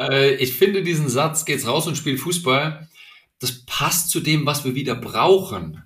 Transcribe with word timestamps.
Äh, 0.00 0.34
ich 0.36 0.54
finde 0.54 0.82
diesen 0.82 1.08
Satz, 1.08 1.44
geht's 1.44 1.66
raus 1.66 1.86
und 1.86 1.96
spielt 1.96 2.20
Fußball, 2.20 2.88
das 3.38 3.64
passt 3.66 4.10
zu 4.10 4.20
dem, 4.20 4.46
was 4.46 4.64
wir 4.64 4.74
wieder 4.74 4.94
brauchen. 4.94 5.82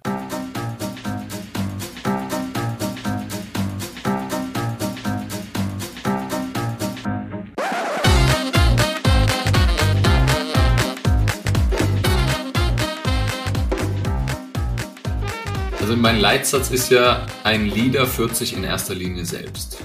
Also 15.81 15.97
mein 15.97 16.21
Leitsatz 16.21 16.71
ist 16.71 16.91
ja, 16.91 17.27
ein 17.45 17.67
Leader 17.67 18.07
führt 18.07 18.37
sich 18.37 18.55
in 18.55 18.63
erster 18.65 18.95
Linie 18.95 19.25
selbst. 19.25 19.79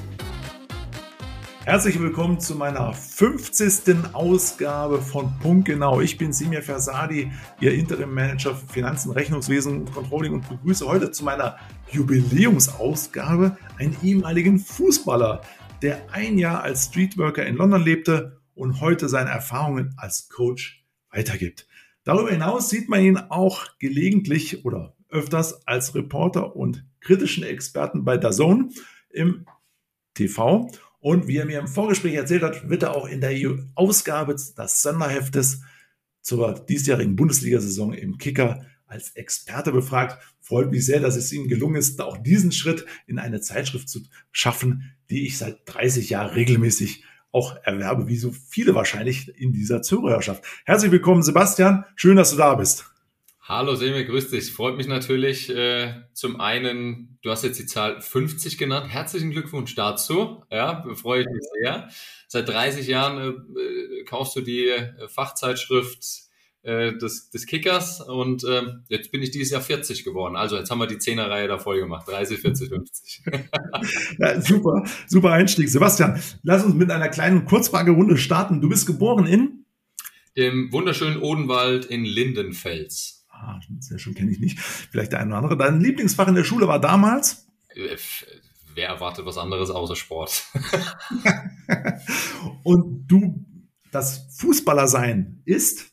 Herzlich 1.65 1.97
willkommen 1.97 2.41
zu 2.41 2.55
meiner 2.55 2.91
50. 2.91 4.11
Ausgabe 4.11 5.01
von 5.01 5.31
Punkt 5.39 5.65
Genau. 5.65 6.01
Ich 6.01 6.17
bin 6.17 6.33
Simir 6.33 6.61
Fersadi, 6.61 7.31
Ihr 7.61 7.73
Interim 7.73 8.13
Manager 8.13 8.53
für 8.53 8.67
Finanzen, 8.67 9.13
Rechnungswesen, 9.13 9.85
Controlling 9.85 10.33
und 10.33 10.49
begrüße 10.49 10.85
heute 10.85 11.11
zu 11.11 11.23
meiner 11.23 11.55
Jubiläumsausgabe 11.89 13.57
einen 13.77 13.95
ehemaligen 14.03 14.59
Fußballer, 14.59 15.41
der 15.81 16.01
ein 16.11 16.37
Jahr 16.37 16.63
als 16.63 16.87
Streetworker 16.87 17.45
in 17.45 17.55
London 17.55 17.81
lebte 17.81 18.41
und 18.55 18.81
heute 18.81 19.07
seine 19.07 19.29
Erfahrungen 19.29 19.93
als 19.95 20.27
Coach 20.27 20.83
weitergibt. 21.11 21.65
Darüber 22.03 22.31
hinaus 22.31 22.69
sieht 22.69 22.89
man 22.89 22.99
ihn 22.99 23.17
auch 23.17 23.67
gelegentlich 23.79 24.65
oder 24.65 24.97
öfters 25.07 25.65
als 25.65 25.95
Reporter 25.95 26.57
und 26.57 26.85
kritischen 26.99 27.45
Experten 27.45 28.03
bei 28.03 28.17
DAZN 28.17 28.73
im 29.11 29.45
TV 30.13 30.69
und 31.03 31.27
wie 31.27 31.35
er 31.35 31.45
mir 31.45 31.59
im 31.59 31.67
Vorgespräch 31.67 32.13
erzählt 32.13 32.43
hat, 32.43 32.69
wird 32.69 32.83
er 32.83 32.95
auch 32.95 33.09
in 33.09 33.19
der 33.19 33.37
Ausgabe 33.75 34.35
des 34.35 34.81
Sonderheftes 34.81 35.61
zur 36.21 36.53
diesjährigen 36.53 37.17
Bundesliga-Saison 37.17 37.93
im 37.93 38.17
Kicker 38.17 38.65
als 38.87 39.09
Experte 39.09 39.73
befragt. 39.73 40.17
Freut 40.39 40.71
mich 40.71 40.85
sehr, 40.85 41.01
dass 41.01 41.17
es 41.17 41.33
ihm 41.33 41.49
gelungen 41.49 41.75
ist, 41.75 41.99
auch 41.99 42.15
diesen 42.15 42.53
Schritt 42.53 42.85
in 43.05 43.19
eine 43.19 43.41
Zeitschrift 43.41 43.89
zu 43.89 44.03
schaffen, 44.31 44.93
die 45.09 45.27
ich 45.27 45.37
seit 45.37 45.63
30 45.65 46.09
Jahren 46.09 46.33
regelmäßig 46.33 47.03
auch 47.33 47.57
erwerbe, 47.63 48.07
wie 48.07 48.15
so 48.15 48.31
viele 48.31 48.73
wahrscheinlich 48.73 49.27
in 49.37 49.51
dieser 49.51 49.81
Zuhörerschaft. 49.81 50.45
Herzlich 50.63 50.93
willkommen, 50.93 51.21
Sebastian. 51.21 51.83
Schön, 51.97 52.15
dass 52.15 52.31
du 52.31 52.37
da 52.37 52.55
bist. 52.55 52.92
Hallo 53.45 53.75
Semir, 53.75 54.05
grüß 54.05 54.29
dich. 54.29 54.53
Freut 54.53 54.77
mich 54.77 54.87
natürlich 54.87 55.49
äh, 55.49 55.95
zum 56.13 56.39
einen, 56.39 57.19
du 57.23 57.29
hast 57.29 57.43
jetzt 57.43 57.59
die 57.59 57.65
Zahl 57.65 57.99
50 57.99 58.57
genannt. 58.57 58.87
Herzlichen 58.87 59.31
Glückwunsch 59.31 59.75
dazu. 59.75 60.45
Ja, 60.49 60.85
freue 60.95 61.23
ich 61.23 61.27
mich 61.27 61.43
sehr. 61.59 61.89
Seit 62.29 62.47
30 62.47 62.87
Jahren 62.87 63.17
äh, 63.17 63.59
äh, 63.59 64.03
kaufst 64.05 64.37
du 64.37 64.41
die 64.41 64.69
äh, 64.69 65.09
Fachzeitschrift 65.09 66.05
äh, 66.61 66.93
des, 66.93 67.31
des 67.31 67.45
Kickers 67.45 67.99
und 67.99 68.45
äh, 68.45 68.61
jetzt 68.87 69.11
bin 69.11 69.21
ich 69.21 69.31
dieses 69.31 69.51
Jahr 69.51 69.59
40 69.59 70.05
geworden. 70.05 70.37
Also 70.37 70.55
jetzt 70.55 70.71
haben 70.71 70.79
wir 70.79 70.87
die 70.87 70.99
Zehnerreihe 70.99 71.49
da 71.49 71.57
voll 71.57 71.81
gemacht. 71.81 72.07
30, 72.07 72.39
40, 72.39 72.69
50. 72.69 73.23
ja, 74.19 74.39
super, 74.39 74.85
super 75.05 75.33
Einstieg. 75.33 75.67
Sebastian, 75.67 76.17
lass 76.43 76.63
uns 76.63 76.75
mit 76.75 76.89
einer 76.89 77.09
kleinen 77.09 77.43
Kurzfragerunde 77.43 78.15
starten. 78.15 78.61
Du 78.61 78.69
bist 78.69 78.87
geboren 78.87 79.25
in? 79.25 79.65
Dem 80.37 80.71
wunderschönen 80.71 81.21
Odenwald 81.21 81.83
in 81.83 82.05
Lindenfels. 82.05 83.22
Ah, 83.43 83.59
sehr 83.79 83.99
schön, 83.99 84.15
kenne 84.15 84.31
ich 84.31 84.39
nicht. 84.39 84.59
Vielleicht 84.59 85.11
der 85.11 85.19
eine 85.19 85.31
oder 85.31 85.37
andere. 85.37 85.57
Dein 85.57 85.81
Lieblingsfach 85.81 86.27
in 86.27 86.35
der 86.35 86.43
Schule 86.43 86.67
war 86.67 86.79
damals? 86.79 87.47
Wer 88.75 88.87
erwartet 88.87 89.25
was 89.25 89.37
anderes 89.37 89.69
außer 89.69 89.95
Sport? 89.95 90.45
Und 92.63 93.07
du, 93.07 93.45
das 93.91 94.35
Fußballersein 94.37 95.41
ist? 95.45 95.91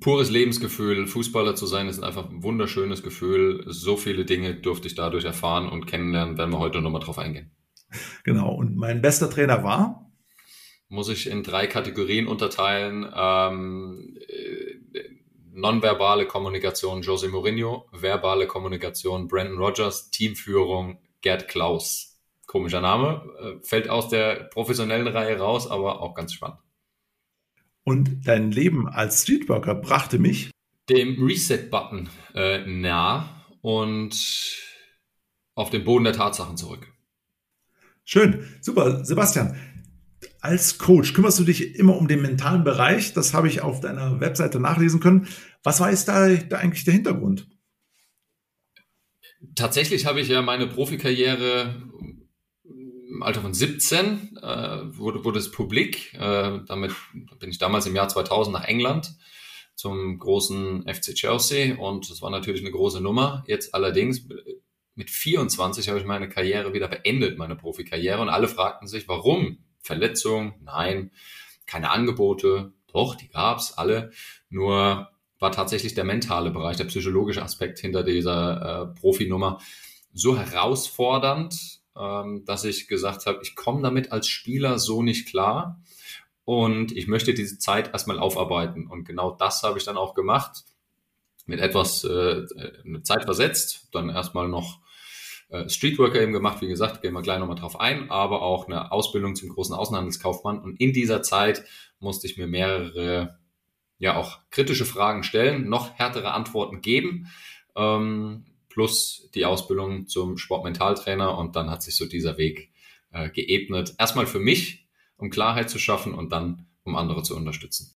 Pures 0.00 0.30
Lebensgefühl. 0.30 1.06
Fußballer 1.06 1.54
zu 1.54 1.66
sein 1.66 1.88
ist 1.88 2.02
einfach 2.02 2.30
ein 2.30 2.42
wunderschönes 2.42 3.02
Gefühl. 3.02 3.64
So 3.66 3.96
viele 3.96 4.24
Dinge 4.24 4.54
durfte 4.54 4.88
ich 4.88 4.94
dadurch 4.94 5.24
erfahren 5.24 5.68
und 5.68 5.86
kennenlernen, 5.86 6.38
werden 6.38 6.50
wir 6.50 6.58
heute 6.58 6.80
nochmal 6.80 7.02
drauf 7.02 7.18
eingehen. 7.18 7.50
Genau. 8.24 8.54
Und 8.54 8.76
mein 8.76 9.02
bester 9.02 9.28
Trainer 9.28 9.62
war? 9.62 10.10
Muss 10.88 11.08
ich 11.08 11.28
in 11.28 11.42
drei 11.42 11.66
Kategorien 11.66 12.26
unterteilen. 12.26 13.06
Ähm, 13.14 14.16
nonverbale 15.62 16.26
Kommunikation 16.26 17.02
Jose 17.02 17.28
Mourinho, 17.28 17.88
verbale 17.92 18.46
Kommunikation 18.48 19.28
Brandon 19.28 19.56
Rogers, 19.56 20.10
Teamführung 20.10 20.98
Gerd 21.20 21.46
Klaus. 21.46 22.20
Komischer 22.46 22.80
Name, 22.80 23.22
äh, 23.38 23.64
fällt 23.64 23.88
aus 23.88 24.08
der 24.08 24.44
professionellen 24.50 25.06
Reihe 25.06 25.38
raus, 25.38 25.70
aber 25.70 26.02
auch 26.02 26.14
ganz 26.14 26.34
spannend. 26.34 26.58
Und 27.84 28.26
dein 28.26 28.50
Leben 28.50 28.88
als 28.88 29.22
Streetworker 29.22 29.76
brachte 29.76 30.18
mich 30.18 30.50
dem 30.88 31.24
Reset-Button 31.24 32.10
äh, 32.34 32.66
nah 32.66 33.46
und 33.62 34.14
auf 35.54 35.70
den 35.70 35.84
Boden 35.84 36.04
der 36.04 36.12
Tatsachen 36.12 36.56
zurück. 36.56 36.92
Schön, 38.04 38.44
super, 38.60 39.04
Sebastian 39.04 39.56
als 40.42 40.78
Coach 40.78 41.14
kümmerst 41.14 41.38
du 41.38 41.44
dich 41.44 41.76
immer 41.76 41.96
um 41.96 42.08
den 42.08 42.20
mentalen 42.20 42.64
Bereich. 42.64 43.14
Das 43.14 43.32
habe 43.32 43.46
ich 43.46 43.62
auf 43.62 43.80
deiner 43.80 44.20
Webseite 44.20 44.58
nachlesen 44.58 44.98
können. 44.98 45.28
Was 45.62 45.80
war 45.80 45.90
jetzt 45.90 46.08
da, 46.08 46.28
da 46.28 46.58
eigentlich 46.58 46.84
der 46.84 46.94
Hintergrund? 46.94 47.48
Tatsächlich 49.54 50.06
habe 50.06 50.20
ich 50.20 50.28
ja 50.28 50.42
meine 50.42 50.66
Profikarriere 50.66 51.82
im 52.64 53.22
Alter 53.22 53.42
von 53.42 53.54
17 53.54 54.38
äh, 54.40 54.96
wurde, 54.96 55.24
wurde 55.24 55.38
es 55.38 55.50
publik. 55.50 56.14
Äh, 56.14 56.60
damit 56.66 56.92
bin 57.38 57.50
ich 57.50 57.58
damals 57.58 57.86
im 57.86 57.94
Jahr 57.94 58.08
2000 58.08 58.54
nach 58.54 58.64
England 58.64 59.14
zum 59.74 60.18
großen 60.18 60.86
FC 60.86 61.14
Chelsea 61.14 61.76
und 61.76 62.10
das 62.10 62.22
war 62.22 62.30
natürlich 62.30 62.62
eine 62.62 62.70
große 62.70 63.00
Nummer. 63.00 63.44
Jetzt 63.46 63.74
allerdings 63.74 64.26
mit 64.94 65.10
24 65.10 65.88
habe 65.88 65.98
ich 65.98 66.04
meine 66.04 66.28
Karriere 66.28 66.72
wieder 66.72 66.88
beendet, 66.88 67.38
meine 67.38 67.56
Profikarriere 67.56 68.20
und 68.20 68.28
alle 68.28 68.48
fragten 68.48 68.88
sich, 68.88 69.08
warum 69.08 69.58
Verletzung? 69.80 70.54
Nein. 70.60 71.10
Keine 71.66 71.90
Angebote? 71.90 72.72
Doch, 72.92 73.14
die 73.14 73.28
gab's 73.28 73.72
alle. 73.72 74.10
Nur 74.48 75.11
war 75.42 75.52
tatsächlich 75.52 75.94
der 75.94 76.04
mentale 76.04 76.50
Bereich, 76.50 76.76
der 76.76 76.84
psychologische 76.84 77.42
Aspekt 77.42 77.80
hinter 77.80 78.04
dieser 78.04 78.92
äh, 78.94 79.00
Profinummer 79.00 79.58
so 80.14 80.38
herausfordernd, 80.38 81.80
ähm, 81.96 82.44
dass 82.46 82.64
ich 82.64 82.88
gesagt 82.88 83.26
habe, 83.26 83.40
ich 83.42 83.54
komme 83.54 83.82
damit 83.82 84.12
als 84.12 84.28
Spieler 84.28 84.78
so 84.78 85.02
nicht 85.02 85.28
klar 85.28 85.82
und 86.44 86.92
ich 86.92 87.08
möchte 87.08 87.34
diese 87.34 87.58
Zeit 87.58 87.92
erstmal 87.92 88.18
aufarbeiten. 88.18 88.86
Und 88.86 89.04
genau 89.04 89.32
das 89.32 89.62
habe 89.62 89.78
ich 89.78 89.84
dann 89.84 89.96
auch 89.96 90.14
gemacht, 90.14 90.64
mit 91.46 91.60
etwas 91.60 92.04
äh, 92.04 92.46
Zeit 93.02 93.24
versetzt, 93.24 93.88
dann 93.92 94.10
erstmal 94.10 94.48
noch 94.48 94.78
äh, 95.48 95.68
Streetworker 95.68 96.20
eben 96.20 96.32
gemacht, 96.32 96.62
wie 96.62 96.68
gesagt, 96.68 97.02
gehen 97.02 97.14
wir 97.14 97.22
gleich 97.22 97.38
nochmal 97.38 97.56
drauf 97.56 97.80
ein, 97.80 98.10
aber 98.10 98.42
auch 98.42 98.66
eine 98.66 98.92
Ausbildung 98.92 99.34
zum 99.34 99.50
großen 99.50 99.74
Außenhandelskaufmann. 99.74 100.60
Und 100.60 100.80
in 100.80 100.92
dieser 100.92 101.22
Zeit 101.22 101.64
musste 101.98 102.26
ich 102.26 102.38
mir 102.38 102.46
mehrere, 102.46 103.38
ja 104.02 104.16
auch 104.16 104.40
kritische 104.50 104.84
Fragen 104.84 105.22
stellen, 105.22 105.68
noch 105.68 105.94
härtere 105.94 106.32
Antworten 106.32 106.82
geben, 106.82 107.28
ähm, 107.76 108.44
plus 108.68 109.30
die 109.34 109.44
Ausbildung 109.46 110.08
zum 110.08 110.38
Sportmentaltrainer. 110.38 111.38
Und 111.38 111.54
dann 111.54 111.70
hat 111.70 111.84
sich 111.84 111.94
so 111.94 112.06
dieser 112.06 112.36
Weg 112.36 112.72
äh, 113.12 113.30
geebnet. 113.30 113.94
Erstmal 113.98 114.26
für 114.26 114.40
mich, 114.40 114.88
um 115.16 115.30
Klarheit 115.30 115.70
zu 115.70 115.78
schaffen 115.78 116.14
und 116.14 116.32
dann 116.32 116.66
um 116.82 116.96
andere 116.96 117.22
zu 117.22 117.36
unterstützen. 117.36 117.94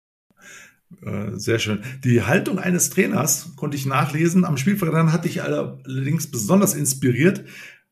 Äh, 1.02 1.32
sehr 1.40 1.58
schön. 1.58 1.84
Die 2.04 2.22
Haltung 2.22 2.60
eines 2.60 2.92
Trainers 2.92 3.56
konnte 3.56 3.76
ich 3.76 3.88
nachlesen. 3.88 4.46
Am 4.46 4.58
Spielfeldrand 4.58 5.12
hat 5.12 5.26
dich 5.26 5.42
allerdings 5.42 6.30
besonders 6.30 6.76
inspiriert. 6.76 7.44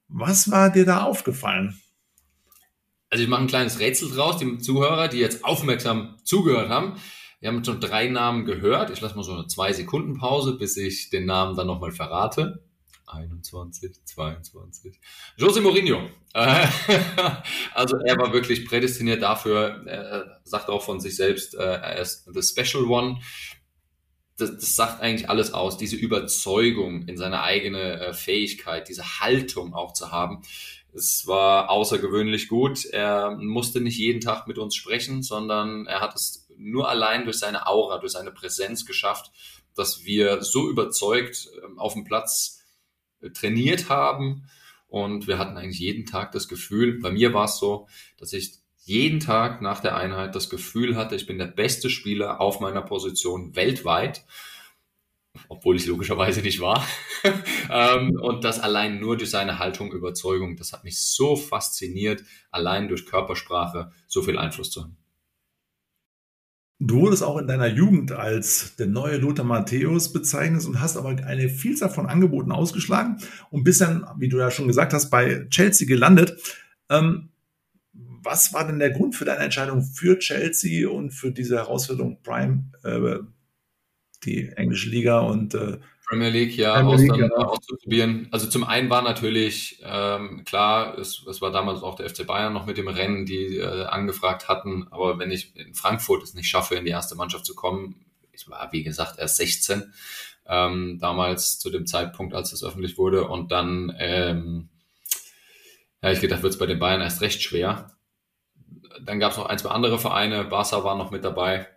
Was 0.07 0.51
war 0.51 0.69
dir 0.69 0.85
da 0.85 1.01
aufgefallen? 1.01 1.80
Also 3.09 3.24
ich 3.24 3.30
mache 3.30 3.41
ein 3.41 3.47
kleines 3.47 3.80
Rätsel 3.80 4.12
draus. 4.12 4.38
Die 4.38 4.59
Zuhörer, 4.59 5.07
die 5.07 5.18
jetzt 5.18 5.44
aufmerksam 5.44 6.18
zugehört 6.24 6.69
haben, 6.69 7.00
wir 7.44 7.50
haben 7.50 7.66
schon 7.66 7.81
drei 7.81 8.07
Namen 8.07 8.45
gehört. 8.45 8.90
Ich 8.90 9.01
lasse 9.01 9.18
mal 9.18 9.24
so 9.24 9.34
eine 9.34 9.48
zwei 9.48 9.74
Sekunden 9.74 10.18
Pause, 10.18 10.54
bis 10.54 10.78
ich 10.78 11.10
den 11.10 11.25
Namen 11.25 11.57
dann 11.57 11.68
nochmal 11.68 11.92
verrate. 11.92 12.63
21, 13.06 14.06
22. 14.06 14.98
Jose 15.36 15.60
Mourinho. 15.60 16.10
also 16.34 17.98
er 17.98 18.18
war 18.18 18.31
wirklich 18.31 18.66
prädestiniert 18.66 19.22
dafür. 19.22 19.86
Er 19.86 20.40
sagt 20.45 20.69
auch 20.69 20.84
von 20.84 21.01
sich 21.01 21.18
selbst, 21.18 21.54
äh, 21.56 21.63
er 21.63 22.00
ist 22.00 22.30
the 22.34 22.42
special 22.42 22.86
one. 22.86 23.19
Das, 24.38 24.51
das 24.51 24.78
sagt 24.78 25.01
eigentlich 25.01 25.30
alles 25.30 25.54
aus, 25.54 25.78
diese 25.78 25.98
Überzeugung 25.98 27.10
in 27.10 27.18
seine 27.18 27.42
eigene 27.42 28.00
äh, 28.00 28.13
Fähigkeit, 28.13 28.88
diese 28.88 29.19
Haltung 29.19 29.74
auch 29.74 29.92
zu 29.92 30.13
haben. 30.13 30.44
Es 30.95 31.25
war 31.25 31.69
außergewöhnlich 31.72 32.48
gut. 32.48 32.86
Er 32.86 33.31
musste 33.31 33.81
nicht 33.81 33.98
jeden 33.98 34.22
Tag 34.22 34.48
mit 34.48 34.60
uns 34.60 34.75
sprechen, 34.75 35.24
sondern 35.24 35.88
er 35.88 36.01
hat 36.01 36.16
es 36.16 36.43
nur 36.63 36.89
allein 36.89 37.25
durch 37.25 37.38
seine 37.38 37.68
Aura, 37.68 38.00
durch 38.00 38.13
seine 38.13 38.31
Präsenz 38.31 38.86
geschafft, 38.86 39.31
dass 39.75 40.04
wir 40.04 40.44
so 40.44 40.69
überzeugt 40.69 41.50
ähm, 41.63 41.80
auf 41.80 41.94
dem 41.94 42.04
Platz 42.04 42.63
trainiert 43.33 43.89
haben. 43.89 44.48
Und 44.88 45.27
wir 45.27 45.39
hatten 45.39 45.57
eigentlich 45.57 45.80
jeden 45.80 46.06
Tag 46.06 46.31
das 46.33 46.48
Gefühl, 46.48 47.00
bei 47.00 47.12
mir 47.12 47.33
war 47.33 47.45
es 47.45 47.57
so, 47.57 47.88
dass 48.18 48.33
ich 48.33 48.60
jeden 48.86 49.19
Tag 49.19 49.62
nach 49.62 49.80
der 49.80 49.95
Einheit 49.95 50.36
das 50.36 50.50
Gefühl 50.50 50.95
hatte, 50.95 51.15
ich 51.15 51.25
bin 51.25 51.38
der 51.38 51.48
beste 51.48 51.89
Spieler 51.89 52.42
auf 52.42 52.60
meiner 52.60 52.81
Position 52.81 53.56
weltweit, 53.56 54.25
obwohl 55.48 55.77
ich 55.77 55.86
logischerweise 55.86 56.42
nicht 56.42 56.59
war. 56.59 56.86
ähm, 57.71 58.19
und 58.21 58.44
das 58.44 58.59
allein 58.59 59.00
nur 59.00 59.18
durch 59.18 59.31
seine 59.31 59.57
Haltung, 59.57 59.92
Überzeugung, 59.94 60.57
das 60.57 60.74
hat 60.74 60.83
mich 60.83 61.01
so 61.01 61.36
fasziniert, 61.36 62.24
allein 62.51 62.88
durch 62.88 63.06
Körpersprache 63.06 63.92
so 64.06 64.21
viel 64.21 64.38
Einfluss 64.38 64.69
zu 64.69 64.83
haben. 64.83 64.98
Du 66.79 67.01
wurdest 67.01 67.23
auch 67.23 67.37
in 67.37 67.47
deiner 67.47 67.67
Jugend 67.67 68.11
als 68.11 68.75
der 68.75 68.87
neue 68.87 69.17
Lothar 69.17 69.45
Matthäus 69.45 70.11
bezeichnet 70.11 70.65
und 70.65 70.81
hast 70.81 70.97
aber 70.97 71.09
eine 71.09 71.47
Vielzahl 71.47 71.89
von 71.89 72.07
Angeboten 72.07 72.51
ausgeschlagen 72.51 73.17
und 73.51 73.63
bist 73.63 73.81
dann, 73.81 74.05
wie 74.17 74.27
du 74.27 74.37
ja 74.37 74.51
schon 74.51 74.67
gesagt 74.67 74.93
hast, 74.93 75.09
bei 75.09 75.47
Chelsea 75.49 75.87
gelandet. 75.87 76.35
Ähm, 76.89 77.29
was 77.93 78.53
war 78.53 78.65
denn 78.65 78.79
der 78.79 78.91
Grund 78.91 79.15
für 79.15 79.25
deine 79.25 79.43
Entscheidung 79.43 79.81
für 79.81 80.17
Chelsea 80.19 80.89
und 80.89 81.11
für 81.11 81.31
diese 81.31 81.57
Herausforderung 81.57 82.21
Prime, 82.23 82.65
äh, 82.83 83.19
die 84.23 84.49
englische 84.49 84.89
Liga 84.89 85.19
und 85.19 85.53
äh, 85.53 85.77
Premier 86.07 86.29
League, 86.29 86.57
ja, 86.57 86.75
Premier 86.75 86.97
League, 86.97 87.11
aus, 87.11 87.17
dann, 87.19 87.29
genau. 87.29 87.45
auszuprobieren. 87.47 88.27
Also 88.31 88.47
zum 88.47 88.63
einen 88.63 88.89
war 88.89 89.01
natürlich 89.01 89.81
ähm, 89.83 90.44
klar, 90.45 90.97
es, 90.97 91.25
es 91.29 91.41
war 91.41 91.51
damals 91.51 91.81
auch 91.81 91.95
der 91.95 92.09
FC 92.09 92.25
Bayern 92.27 92.53
noch 92.53 92.65
mit 92.65 92.77
dem 92.77 92.88
Rennen, 92.88 93.25
die 93.25 93.57
äh, 93.57 93.85
angefragt 93.85 94.47
hatten. 94.47 94.88
Aber 94.91 95.19
wenn 95.19 95.31
ich 95.31 95.55
in 95.55 95.73
Frankfurt 95.73 96.23
es 96.23 96.33
nicht 96.33 96.47
schaffe, 96.47 96.75
in 96.75 96.85
die 96.85 96.91
erste 96.91 97.15
Mannschaft 97.15 97.45
zu 97.45 97.55
kommen, 97.55 98.05
ich 98.31 98.50
war 98.50 98.69
wie 98.71 98.83
gesagt 98.83 99.19
erst 99.19 99.38
16 99.38 99.94
ähm, 100.47 101.00
damals 101.00 101.59
zu 101.59 101.69
dem 101.69 101.85
Zeitpunkt, 101.88 102.33
als 102.33 102.51
es 102.51 102.63
öffentlich 102.63 102.97
wurde, 102.97 103.27
und 103.27 103.51
dann 103.51 103.95
ähm, 103.97 104.69
ja, 106.03 106.11
ich 106.11 106.19
gedacht, 106.19 106.44
wird 106.44 106.53
es 106.53 106.59
bei 106.59 106.65
den 106.65 106.79
Bayern 106.79 107.01
erst 107.01 107.21
recht 107.21 107.41
schwer. 107.41 107.91
Dann 109.01 109.19
gab 109.19 109.31
es 109.31 109.38
noch 109.38 109.45
ein, 109.45 109.57
zwei 109.57 109.69
andere 109.69 109.97
Vereine, 109.97 110.44
Barca 110.44 110.83
war 110.83 110.97
noch 110.97 111.11
mit 111.11 111.23
dabei. 111.23 111.67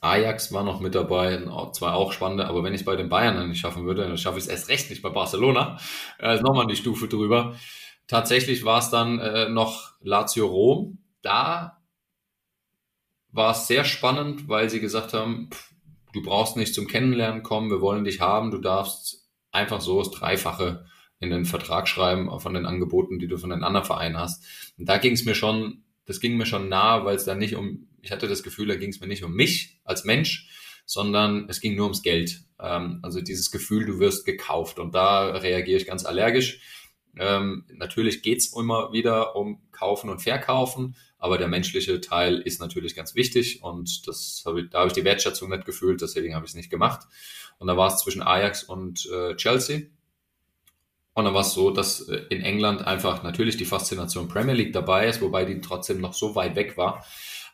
Ajax 0.00 0.52
war 0.52 0.62
noch 0.62 0.80
mit 0.80 0.94
dabei, 0.94 1.42
zwar 1.72 1.94
auch 1.94 2.12
spannende, 2.12 2.46
aber 2.46 2.62
wenn 2.62 2.74
ich 2.74 2.80
es 2.80 2.84
bei 2.84 2.96
den 2.96 3.08
Bayern 3.08 3.36
dann 3.36 3.48
nicht 3.48 3.60
schaffen 3.60 3.86
würde, 3.86 4.02
dann 4.02 4.18
schaffe 4.18 4.38
ich 4.38 4.44
es 4.44 4.50
erst 4.50 4.68
recht 4.68 4.90
nicht 4.90 5.02
bei 5.02 5.08
Barcelona. 5.08 5.78
Äh, 6.18 6.40
nochmal 6.40 6.66
die 6.66 6.76
Stufe 6.76 7.08
drüber. 7.08 7.56
Tatsächlich 8.06 8.64
war 8.64 8.78
es 8.78 8.90
dann 8.90 9.18
äh, 9.18 9.48
noch 9.48 9.92
Lazio 10.00 10.46
Rom. 10.46 10.98
Da 11.22 11.82
war 13.32 13.52
es 13.52 13.66
sehr 13.66 13.84
spannend, 13.84 14.48
weil 14.48 14.70
sie 14.70 14.80
gesagt 14.80 15.12
haben, 15.12 15.50
pff, 15.52 15.72
du 16.12 16.22
brauchst 16.22 16.56
nicht 16.56 16.74
zum 16.74 16.86
Kennenlernen 16.86 17.42
kommen, 17.42 17.70
wir 17.70 17.80
wollen 17.80 18.04
dich 18.04 18.20
haben, 18.20 18.50
du 18.50 18.58
darfst 18.58 19.28
einfach 19.50 19.80
so 19.80 19.98
das 19.98 20.10
Dreifache 20.10 20.86
in 21.18 21.30
den 21.30 21.44
Vertrag 21.44 21.88
schreiben 21.88 22.28
von 22.40 22.54
den 22.54 22.66
Angeboten, 22.66 23.18
die 23.18 23.26
du 23.28 23.38
von 23.38 23.50
den 23.50 23.64
anderen 23.64 23.86
Vereinen 23.86 24.18
hast. 24.18 24.44
Und 24.78 24.88
da 24.88 24.98
ging 24.98 25.12
es 25.12 25.24
mir 25.24 25.34
schon, 25.34 25.82
das 26.04 26.20
ging 26.20 26.36
mir 26.36 26.46
schon 26.46 26.68
nah, 26.68 27.04
weil 27.04 27.16
es 27.16 27.24
da 27.24 27.34
nicht 27.34 27.56
um 27.56 27.88
ich 28.06 28.12
hatte 28.12 28.28
das 28.28 28.42
Gefühl, 28.42 28.68
da 28.68 28.76
ging 28.76 28.90
es 28.90 29.00
mir 29.00 29.08
nicht 29.08 29.24
um 29.24 29.34
mich 29.34 29.80
als 29.84 30.04
Mensch, 30.04 30.48
sondern 30.84 31.48
es 31.48 31.60
ging 31.60 31.74
nur 31.74 31.86
ums 31.86 32.02
Geld. 32.02 32.42
Ähm, 32.60 33.00
also 33.02 33.20
dieses 33.20 33.50
Gefühl, 33.50 33.84
du 33.84 33.98
wirst 33.98 34.24
gekauft. 34.24 34.78
Und 34.78 34.94
da 34.94 35.30
reagiere 35.30 35.76
ich 35.78 35.86
ganz 35.86 36.04
allergisch. 36.04 36.60
Ähm, 37.18 37.64
natürlich 37.74 38.22
geht's 38.22 38.56
immer 38.56 38.92
wieder 38.92 39.34
um 39.36 39.60
Kaufen 39.72 40.10
und 40.10 40.20
Verkaufen, 40.20 40.94
aber 41.18 41.38
der 41.38 41.48
menschliche 41.48 42.00
Teil 42.00 42.38
ist 42.38 42.60
natürlich 42.60 42.94
ganz 42.94 43.14
wichtig 43.14 43.62
und 43.62 44.06
das 44.06 44.42
hab 44.44 44.56
ich, 44.56 44.68
da 44.68 44.80
habe 44.80 44.88
ich 44.88 44.92
die 44.92 45.04
Wertschätzung 45.04 45.48
nicht 45.48 45.64
gefühlt, 45.64 46.02
deswegen 46.02 46.34
habe 46.34 46.44
ich 46.44 46.50
es 46.50 46.56
nicht 46.56 46.70
gemacht. 46.70 47.06
Und 47.58 47.68
da 47.68 47.76
war 47.76 47.88
es 47.88 48.02
zwischen 48.02 48.22
Ajax 48.22 48.64
und 48.64 49.06
äh, 49.06 49.34
Chelsea. 49.36 49.86
Und 51.14 51.24
dann 51.24 51.32
war 51.32 51.40
es 51.40 51.54
so, 51.54 51.70
dass 51.70 52.02
äh, 52.02 52.26
in 52.28 52.42
England 52.42 52.86
einfach 52.86 53.22
natürlich 53.22 53.56
die 53.56 53.64
Faszination 53.64 54.28
Premier 54.28 54.52
League 54.52 54.74
dabei 54.74 55.08
ist, 55.08 55.22
wobei 55.22 55.46
die 55.46 55.62
trotzdem 55.62 56.02
noch 56.02 56.12
so 56.12 56.34
weit 56.34 56.54
weg 56.54 56.76
war, 56.76 57.06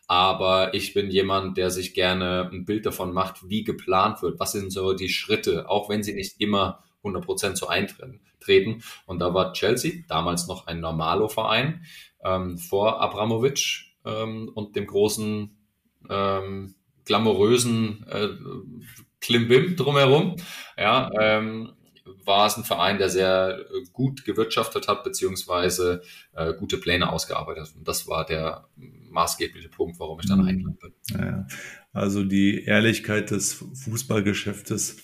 aber 0.07 0.75
ich 0.75 0.95
bin 0.95 1.11
jemand, 1.11 1.57
der 1.57 1.71
sich 1.71 1.95
gerne 1.95 2.51
ein 2.53 2.65
Bild 2.65 2.87
davon 2.87 3.13
macht, 3.13 3.49
wie 3.49 3.65
geplant 3.65 4.23
wird. 4.23 4.39
Was 4.41 4.53
sind 4.53 4.73
so 4.73 4.93
die 4.93 5.09
Schritte, 5.09 5.69
auch 5.69 5.89
wenn 5.89 6.03
sie 6.03 6.15
nicht 6.15 6.41
immer 6.41 6.83
100% 7.05 7.57
so 7.57 7.69
eintreten. 7.69 8.83
Und 9.07 9.19
da 9.19 9.35
war 9.35 9.53
Chelsea, 9.53 10.03
damals 10.09 10.47
noch 10.47 10.67
ein 10.67 10.81
Normalo-Verein, 10.81 11.85
ähm, 12.25 12.59
vor 12.59 13.01
Abramovic 13.01 13.87
ähm, 14.05 14.51
und 14.55 14.77
dem 14.77 14.87
großen, 14.87 15.57
ähm, 16.09 16.75
glamourösen 17.05 18.07
äh, 18.09 18.29
Klimbim 19.21 19.77
drumherum. 19.77 20.37
Ja, 20.77 21.11
ähm, 21.19 21.73
war 22.25 22.47
es 22.47 22.57
ein 22.57 22.65
Verein, 22.65 22.99
der 22.99 23.09
sehr 23.09 23.59
äh, 23.61 23.85
gut 23.93 24.25
gewirtschaftet 24.25 24.89
hat, 24.89 25.05
beziehungsweise 25.05 26.03
äh, 26.35 26.55
gute 26.55 26.79
Pläne 26.79 27.11
ausgearbeitet 27.11 27.69
hat. 27.69 27.77
Und 27.77 27.87
das 27.87 28.07
war 28.09 28.25
der 28.25 28.67
maßgebliche 28.77 29.69
Punkt, 29.69 29.99
warum 30.01 30.21
ich 30.21 30.29
dann 30.29 30.41
mhm. 30.41 30.49
eingeladen 30.49 30.79
bin. 30.81 30.93
Ja, 31.19 31.47
also 31.93 32.25
die 32.25 32.65
Ehrlichkeit 32.65 33.31
des 33.31 33.65
Fußballgeschäftes 33.85 34.97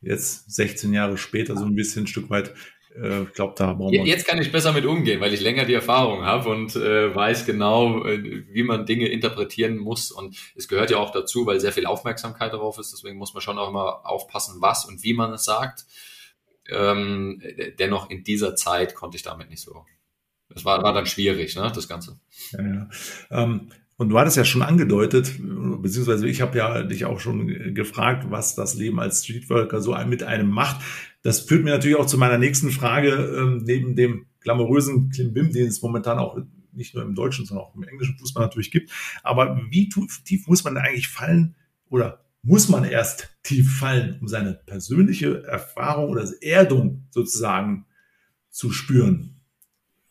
jetzt 0.00 0.52
16 0.54 0.92
Jahre 0.92 1.16
später 1.16 1.56
so 1.56 1.64
ein 1.64 1.74
bisschen 1.74 2.04
ein 2.04 2.06
Stück 2.06 2.28
weit 2.30 2.54
äh, 2.94 3.22
ich 3.24 3.32
glaube, 3.32 3.54
da 3.56 3.72
brauchen 3.72 3.92
wir. 3.92 4.04
Jetzt 4.04 4.26
kann 4.26 4.40
ich 4.40 4.52
besser 4.52 4.72
mit 4.72 4.86
umgehen, 4.86 5.20
weil 5.20 5.34
ich 5.34 5.40
länger 5.40 5.64
die 5.64 5.74
Erfahrung 5.74 6.24
habe 6.24 6.48
und 6.48 6.76
äh, 6.76 7.14
weiß 7.14 7.46
genau, 7.46 8.04
äh, 8.04 8.44
wie 8.52 8.62
man 8.62 8.86
Dinge 8.86 9.08
interpretieren 9.08 9.76
muss. 9.76 10.10
Und 10.12 10.36
es 10.54 10.68
gehört 10.68 10.90
ja 10.90 10.98
auch 10.98 11.10
dazu, 11.10 11.46
weil 11.46 11.60
sehr 11.60 11.72
viel 11.72 11.86
Aufmerksamkeit 11.86 12.52
darauf 12.52 12.78
ist. 12.78 12.92
Deswegen 12.92 13.18
muss 13.18 13.34
man 13.34 13.40
schon 13.40 13.58
auch 13.58 13.68
immer 13.68 14.06
aufpassen, 14.06 14.60
was 14.60 14.84
und 14.84 15.02
wie 15.02 15.14
man 15.14 15.32
es 15.32 15.44
sagt. 15.44 15.86
Ähm, 16.70 17.42
dennoch 17.78 18.10
in 18.10 18.24
dieser 18.24 18.56
Zeit 18.56 18.94
konnte 18.94 19.16
ich 19.16 19.22
damit 19.22 19.50
nicht 19.50 19.60
so. 19.60 19.84
Das 20.48 20.64
war, 20.64 20.82
war 20.82 20.92
dann 20.92 21.06
schwierig, 21.06 21.56
ne, 21.56 21.70
das 21.74 21.88
Ganze. 21.88 22.18
Ja, 22.52 22.62
ja. 22.62 22.88
Ähm, 23.30 23.70
und 23.96 24.08
du 24.08 24.18
hattest 24.18 24.36
ja 24.36 24.44
schon 24.44 24.62
angedeutet, 24.62 25.34
beziehungsweise 25.38 26.26
ich 26.26 26.40
habe 26.40 26.58
ja 26.58 26.82
dich 26.82 27.04
auch 27.04 27.20
schon 27.20 27.74
gefragt, 27.74 28.26
was 28.28 28.56
das 28.56 28.74
Leben 28.74 28.98
als 28.98 29.22
Streetworker 29.22 29.80
so 29.80 29.96
mit 30.06 30.24
einem 30.24 30.50
macht. 30.50 30.82
Das 31.22 31.40
führt 31.40 31.64
mir 31.64 31.70
natürlich 31.70 31.96
auch 31.96 32.06
zu 32.06 32.18
meiner 32.18 32.38
nächsten 32.38 32.70
Frage, 32.70 33.10
ähm, 33.10 33.62
neben 33.64 33.94
dem 33.94 34.26
glamourösen 34.40 35.10
Klimbim, 35.10 35.52
den 35.52 35.68
es 35.68 35.80
momentan 35.80 36.18
auch 36.18 36.38
nicht 36.72 36.94
nur 36.94 37.04
im 37.04 37.14
deutschen, 37.14 37.46
sondern 37.46 37.66
auch 37.66 37.74
im 37.76 37.84
englischen 37.84 38.18
Fußball 38.18 38.44
natürlich 38.44 38.72
gibt. 38.72 38.90
Aber 39.22 39.60
wie 39.70 39.88
tief 39.88 40.48
muss 40.48 40.64
man 40.64 40.76
eigentlich 40.76 41.08
fallen 41.08 41.54
oder 41.88 42.23
muss 42.44 42.68
man 42.68 42.84
erst 42.84 43.30
tief 43.42 43.78
fallen, 43.78 44.18
um 44.20 44.28
seine 44.28 44.52
persönliche 44.52 45.44
Erfahrung 45.44 46.10
oder 46.10 46.28
Erdung 46.42 47.06
sozusagen 47.10 47.86
zu 48.50 48.70
spüren? 48.70 49.40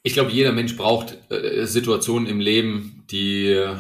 Ich 0.01 0.13
glaube, 0.13 0.31
jeder 0.31 0.51
Mensch 0.51 0.75
braucht 0.75 1.17
äh, 1.31 1.65
Situationen 1.65 2.27
im 2.27 2.39
Leben, 2.39 3.05
die, 3.09 3.45
äh, 3.47 3.77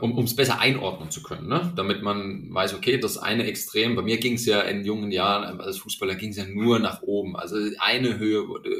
um 0.00 0.24
es 0.24 0.34
besser 0.34 0.58
einordnen 0.58 1.10
zu 1.10 1.22
können, 1.22 1.46
ne? 1.46 1.72
damit 1.76 2.02
man 2.02 2.52
weiß, 2.52 2.74
okay, 2.74 2.98
das 2.98 3.18
eine 3.18 3.44
Extrem, 3.44 3.94
bei 3.94 4.02
mir 4.02 4.18
ging 4.18 4.34
es 4.34 4.46
ja 4.46 4.62
in 4.62 4.84
jungen 4.84 5.12
Jahren 5.12 5.60
als 5.60 5.78
Fußballer 5.78 6.16
ging 6.16 6.30
es 6.30 6.38
ja 6.38 6.46
nur 6.46 6.78
nach 6.78 7.02
oben. 7.02 7.36
Also 7.36 7.56
eine 7.78 8.18
Höhe 8.18 8.48
wurde, 8.48 8.70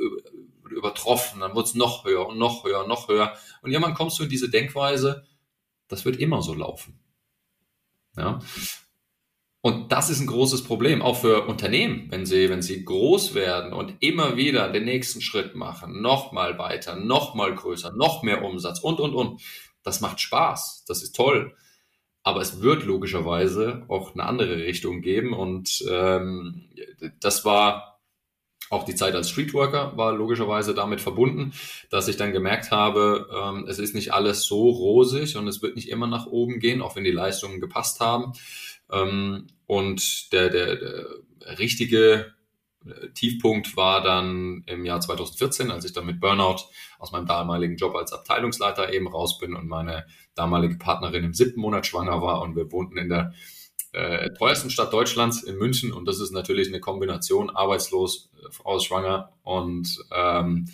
wurde 0.62 0.74
übertroffen, 0.74 1.40
dann 1.40 1.54
wurde 1.54 1.68
es 1.68 1.74
noch 1.74 2.04
höher 2.06 2.26
und 2.26 2.38
noch 2.38 2.64
höher 2.64 2.80
und 2.80 2.88
noch 2.88 3.08
höher. 3.08 3.34
Und 3.62 3.70
irgendwann 3.70 3.94
kommst 3.94 4.18
du 4.18 4.24
in 4.24 4.30
diese 4.30 4.48
Denkweise, 4.48 5.24
das 5.88 6.04
wird 6.04 6.16
immer 6.16 6.42
so 6.42 6.54
laufen. 6.54 6.98
Ja? 8.16 8.40
Und 9.62 9.92
das 9.92 10.08
ist 10.08 10.20
ein 10.20 10.26
großes 10.26 10.64
Problem, 10.64 11.02
auch 11.02 11.16
für 11.16 11.46
Unternehmen, 11.46 12.06
wenn 12.10 12.24
sie, 12.24 12.48
wenn 12.48 12.62
sie 12.62 12.82
groß 12.82 13.34
werden 13.34 13.74
und 13.74 13.94
immer 14.00 14.36
wieder 14.36 14.70
den 14.70 14.86
nächsten 14.86 15.20
Schritt 15.20 15.54
machen, 15.54 16.00
nochmal 16.00 16.58
weiter, 16.58 16.96
nochmal 16.96 17.54
größer, 17.54 17.92
noch 17.92 18.22
mehr 18.22 18.42
Umsatz 18.42 18.80
und, 18.80 19.00
und, 19.00 19.14
und. 19.14 19.42
Das 19.82 20.00
macht 20.00 20.20
Spaß, 20.20 20.84
das 20.86 21.02
ist 21.02 21.14
toll. 21.14 21.54
Aber 22.22 22.40
es 22.40 22.62
wird 22.62 22.84
logischerweise 22.84 23.84
auch 23.88 24.14
eine 24.14 24.24
andere 24.24 24.56
Richtung 24.56 25.02
geben 25.02 25.34
und 25.34 25.84
ähm, 25.90 26.68
das 27.20 27.44
war 27.44 27.90
auch 28.70 28.84
die 28.84 28.94
Zeit 28.94 29.16
als 29.16 29.28
Streetworker 29.30 29.96
war 29.96 30.12
logischerweise 30.12 30.74
damit 30.74 31.00
verbunden, 31.00 31.52
dass 31.90 32.06
ich 32.06 32.16
dann 32.16 32.32
gemerkt 32.32 32.70
habe, 32.70 33.28
ähm, 33.34 33.66
es 33.68 33.80
ist 33.80 33.96
nicht 33.96 34.14
alles 34.14 34.44
so 34.44 34.68
rosig 34.68 35.36
und 35.36 35.48
es 35.48 35.60
wird 35.60 35.74
nicht 35.74 35.88
immer 35.88 36.06
nach 36.06 36.26
oben 36.26 36.60
gehen, 36.60 36.80
auch 36.80 36.94
wenn 36.94 37.02
die 37.02 37.10
Leistungen 37.10 37.60
gepasst 37.60 37.98
haben. 37.98 38.32
Ähm, 38.92 39.46
und 39.66 40.32
der, 40.32 40.48
der, 40.50 40.76
der 40.76 41.58
richtige 41.58 42.34
äh, 42.84 43.08
Tiefpunkt 43.14 43.76
war 43.76 44.02
dann 44.02 44.64
im 44.66 44.84
Jahr 44.84 45.00
2014, 45.00 45.70
als 45.70 45.84
ich 45.84 45.92
dann 45.92 46.06
mit 46.06 46.20
Burnout 46.20 46.64
aus 46.98 47.12
meinem 47.12 47.26
damaligen 47.26 47.76
Job 47.76 47.94
als 47.94 48.12
Abteilungsleiter 48.12 48.92
eben 48.92 49.08
raus 49.08 49.38
bin 49.38 49.54
und 49.54 49.68
meine 49.68 50.06
damalige 50.34 50.76
Partnerin 50.76 51.24
im 51.24 51.34
siebten 51.34 51.60
Monat 51.60 51.86
schwanger 51.86 52.22
war 52.22 52.42
und 52.42 52.56
wir 52.56 52.72
wohnten 52.72 52.96
in 52.96 53.08
der 53.08 53.32
äh, 53.92 54.30
teuersten 54.34 54.70
Stadt 54.70 54.92
Deutschlands 54.92 55.42
in 55.42 55.56
München. 55.56 55.92
Und 55.92 56.06
das 56.06 56.20
ist 56.20 56.32
natürlich 56.32 56.68
eine 56.68 56.80
Kombination 56.80 57.50
arbeitslos, 57.50 58.30
äh, 58.42 58.76
ist 58.76 58.84
schwanger 58.84 59.32
und 59.42 59.98
ähm, 60.12 60.68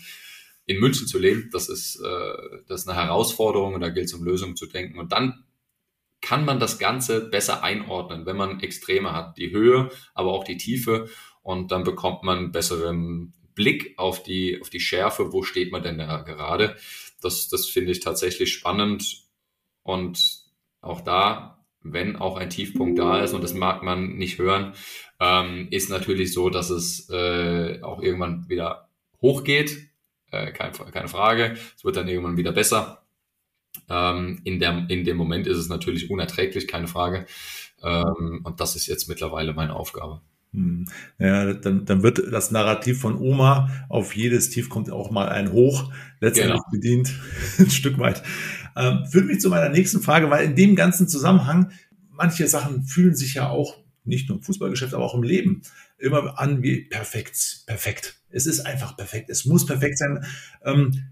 in 0.67 0.81
München 0.81 1.07
zu 1.07 1.19
leben, 1.19 1.49
das 1.53 1.69
ist, 1.69 1.97
äh, 1.97 2.59
das 2.67 2.83
ist 2.83 2.89
eine 2.89 2.99
Herausforderung 3.01 3.75
und 3.75 3.81
da 3.81 3.89
gilt 3.89 4.07
es 4.07 4.15
um 4.15 4.25
Lösungen 4.25 4.57
zu 4.57 4.67
denken. 4.67 4.99
Und 4.99 5.13
dann 5.13 5.45
kann 6.21 6.45
man 6.45 6.59
das 6.59 6.79
Ganze 6.79 7.29
besser 7.29 7.63
einordnen, 7.63 8.27
wenn 8.27 8.37
man 8.37 8.61
Extreme 8.61 9.13
hat. 9.13 9.37
Die 9.37 9.51
Höhe, 9.51 9.91
aber 10.15 10.33
auch 10.33 10.45
die 10.45 10.57
Tiefe. 10.57 11.09
Und 11.43 11.71
dann 11.71 11.85
bekommt 11.85 12.23
man 12.23 12.39
einen 12.39 12.53
besseren 12.53 13.35
Blick 13.55 13.95
auf 13.97 14.23
die, 14.23 14.61
auf 14.61 14.71
die 14.71 14.81
Schärfe. 14.81 15.33
Wo 15.33 15.43
steht 15.43 15.73
man 15.73 15.83
denn 15.83 15.99
da 15.99 16.23
gerade? 16.23 16.77
das, 17.21 17.49
das 17.49 17.67
finde 17.67 17.93
ich 17.93 18.01
tatsächlich 18.01 18.53
spannend. 18.53 19.25
Und 19.83 20.41
auch 20.81 21.01
da, 21.01 21.65
wenn 21.83 22.17
auch 22.17 22.37
ein 22.37 22.51
Tiefpunkt 22.51 22.99
da 22.99 23.23
ist, 23.23 23.35
und 23.35 23.43
das 23.43 23.55
mag 23.55 23.83
man 23.83 24.17
nicht 24.17 24.39
hören, 24.39 24.75
ähm, 25.21 25.69
ist 25.71 25.91
natürlich 25.91 26.33
so, 26.33 26.51
dass 26.51 26.71
es 26.71 27.09
äh, 27.11 27.81
auch 27.83 28.03
irgendwann 28.03 28.49
wieder 28.49 28.89
hochgeht. 29.21 29.91
Äh, 30.31 30.53
kein, 30.53 30.73
keine 30.73 31.09
Frage. 31.09 31.57
Es 31.77 31.85
wird 31.85 31.97
dann 31.97 32.09
irgendwann 32.09 32.37
wieder 32.37 32.53
besser. 32.53 33.06
Ähm, 33.89 34.41
in, 34.45 34.59
der, 34.59 34.87
in 34.89 35.05
dem 35.05 35.17
Moment 35.17 35.47
ist 35.47 35.59
es 35.59 35.69
natürlich 35.69 36.11
unerträglich, 36.11 36.69
keine 36.69 36.89
Frage. 36.89 37.27
Ähm, 37.83 38.41
und 38.45 38.61
das 38.61 38.77
ist 38.77 38.87
jetzt 38.87 39.09
mittlerweile 39.09 39.53
meine 39.53 39.75
Aufgabe. 39.75 40.21
Hm. 40.53 40.87
Ja, 41.19 41.53
dann, 41.53 41.85
dann 41.85 42.03
wird 42.03 42.33
das 42.33 42.51
Narrativ 42.51 43.01
von 43.01 43.19
Oma 43.19 43.87
auf 43.89 44.17
jedes 44.17 44.51
Tief 44.51 44.69
kommt 44.69 44.91
auch 44.91 45.11
mal 45.11 45.29
ein 45.29 45.53
Hoch 45.53 45.93
letztendlich 46.21 46.63
genau. 46.63 46.71
bedient, 46.71 47.15
ein 47.59 47.71
Stück 47.71 47.99
weit. 47.99 48.23
Ähm, 48.77 49.05
führt 49.07 49.27
mich 49.27 49.41
zu 49.41 49.51
meiner 49.51 49.69
nächsten 49.69 50.01
Frage, 50.01 50.31
weil 50.31 50.45
in 50.45 50.57
dem 50.57 50.77
ganzen 50.77 51.09
Zusammenhang 51.09 51.71
manche 52.11 52.47
Sachen 52.49 52.85
fühlen 52.85 53.15
sich 53.15 53.35
ja 53.35 53.49
auch 53.49 53.77
nicht 54.05 54.29
nur 54.29 54.39
im 54.39 54.45
Fußballgeschäft, 54.45 54.95
aber 54.95 55.05
auch 55.05 55.15
im 55.15 55.23
Leben 55.23 55.63
immer 55.99 56.39
an 56.39 56.63
wie 56.63 56.85
perfekt, 56.85 57.65
perfekt. 57.67 58.21
Es 58.31 58.47
ist 58.47 58.61
einfach 58.61 58.97
perfekt. 58.97 59.31
Es 59.31 59.45
muss 59.45 59.67
perfekt 59.67 59.99
sein. 59.99 60.25
Ähm, 60.65 61.11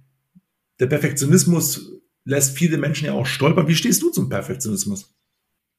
der 0.78 0.86
Perfektionismus 0.86 2.00
lässt 2.24 2.56
viele 2.56 2.78
Menschen 2.78 3.06
ja 3.06 3.12
auch 3.12 3.26
stolpern. 3.26 3.68
Wie 3.68 3.74
stehst 3.74 4.02
du 4.02 4.10
zum 4.10 4.28
Perfektionismus? 4.28 5.14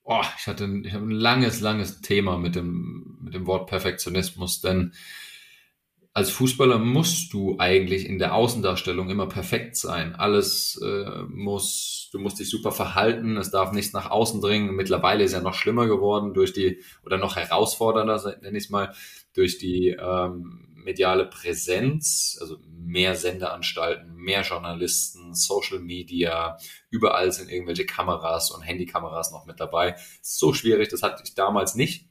Oh, 0.04 0.22
ich 0.38 0.46
hatte 0.46 0.66
ein, 0.66 0.84
ich 0.84 0.94
habe 0.94 1.06
ein 1.06 1.12
langes, 1.12 1.62
langes 1.62 2.02
Thema 2.02 2.38
mit 2.38 2.56
dem, 2.56 3.18
mit 3.22 3.34
dem 3.34 3.48
Wort 3.48 3.68
Perfektionismus, 3.68 4.62
denn 4.62 4.94
als 6.14 6.30
Fußballer 6.30 6.78
musst 6.78 7.34
du 7.34 7.58
eigentlich 7.60 8.08
in 8.08 8.20
der 8.20 8.36
Außendarstellung 8.36 9.10
immer 9.10 9.28
perfekt 9.28 9.76
sein. 9.76 10.16
Alles 10.16 10.80
äh, 10.82 11.24
muss, 11.28 12.08
du 12.14 12.20
musst 12.20 12.40
dich 12.40 12.50
super 12.50 12.72
verhalten, 12.72 13.36
es 13.36 13.52
darf 13.52 13.74
nichts 13.74 13.92
nach 13.92 14.10
außen 14.10 14.40
dringen. 14.40 14.76
Mittlerweile 14.76 15.26
ist 15.26 15.34
ja 15.34 15.42
noch 15.42 15.56
schlimmer 15.56 15.88
geworden 15.88 16.34
durch 16.34 16.54
die, 16.54 16.82
oder 17.04 17.18
noch 17.18 17.36
herausfordernder, 17.36 18.38
nenne 18.42 18.58
ich 18.58 18.66
es 18.66 18.70
mal, 18.70 18.94
durch 19.34 19.58
die 19.58 19.90
ähm, 19.90 20.65
mediale 20.86 21.26
Präsenz, 21.26 22.38
also 22.40 22.60
mehr 22.70 23.16
Sendeanstalten, 23.16 24.16
mehr 24.16 24.44
Journalisten, 24.44 25.34
Social 25.34 25.80
Media, 25.80 26.58
überall 26.90 27.32
sind 27.32 27.52
irgendwelche 27.52 27.86
Kameras 27.86 28.52
und 28.52 28.62
Handykameras 28.62 29.32
noch 29.32 29.46
mit 29.46 29.60
dabei. 29.60 29.96
So 30.22 30.54
schwierig, 30.54 30.90
das 30.90 31.04
hatte 31.04 31.24
ich 31.26 31.34
damals 31.34 31.76
nicht. 31.76 32.08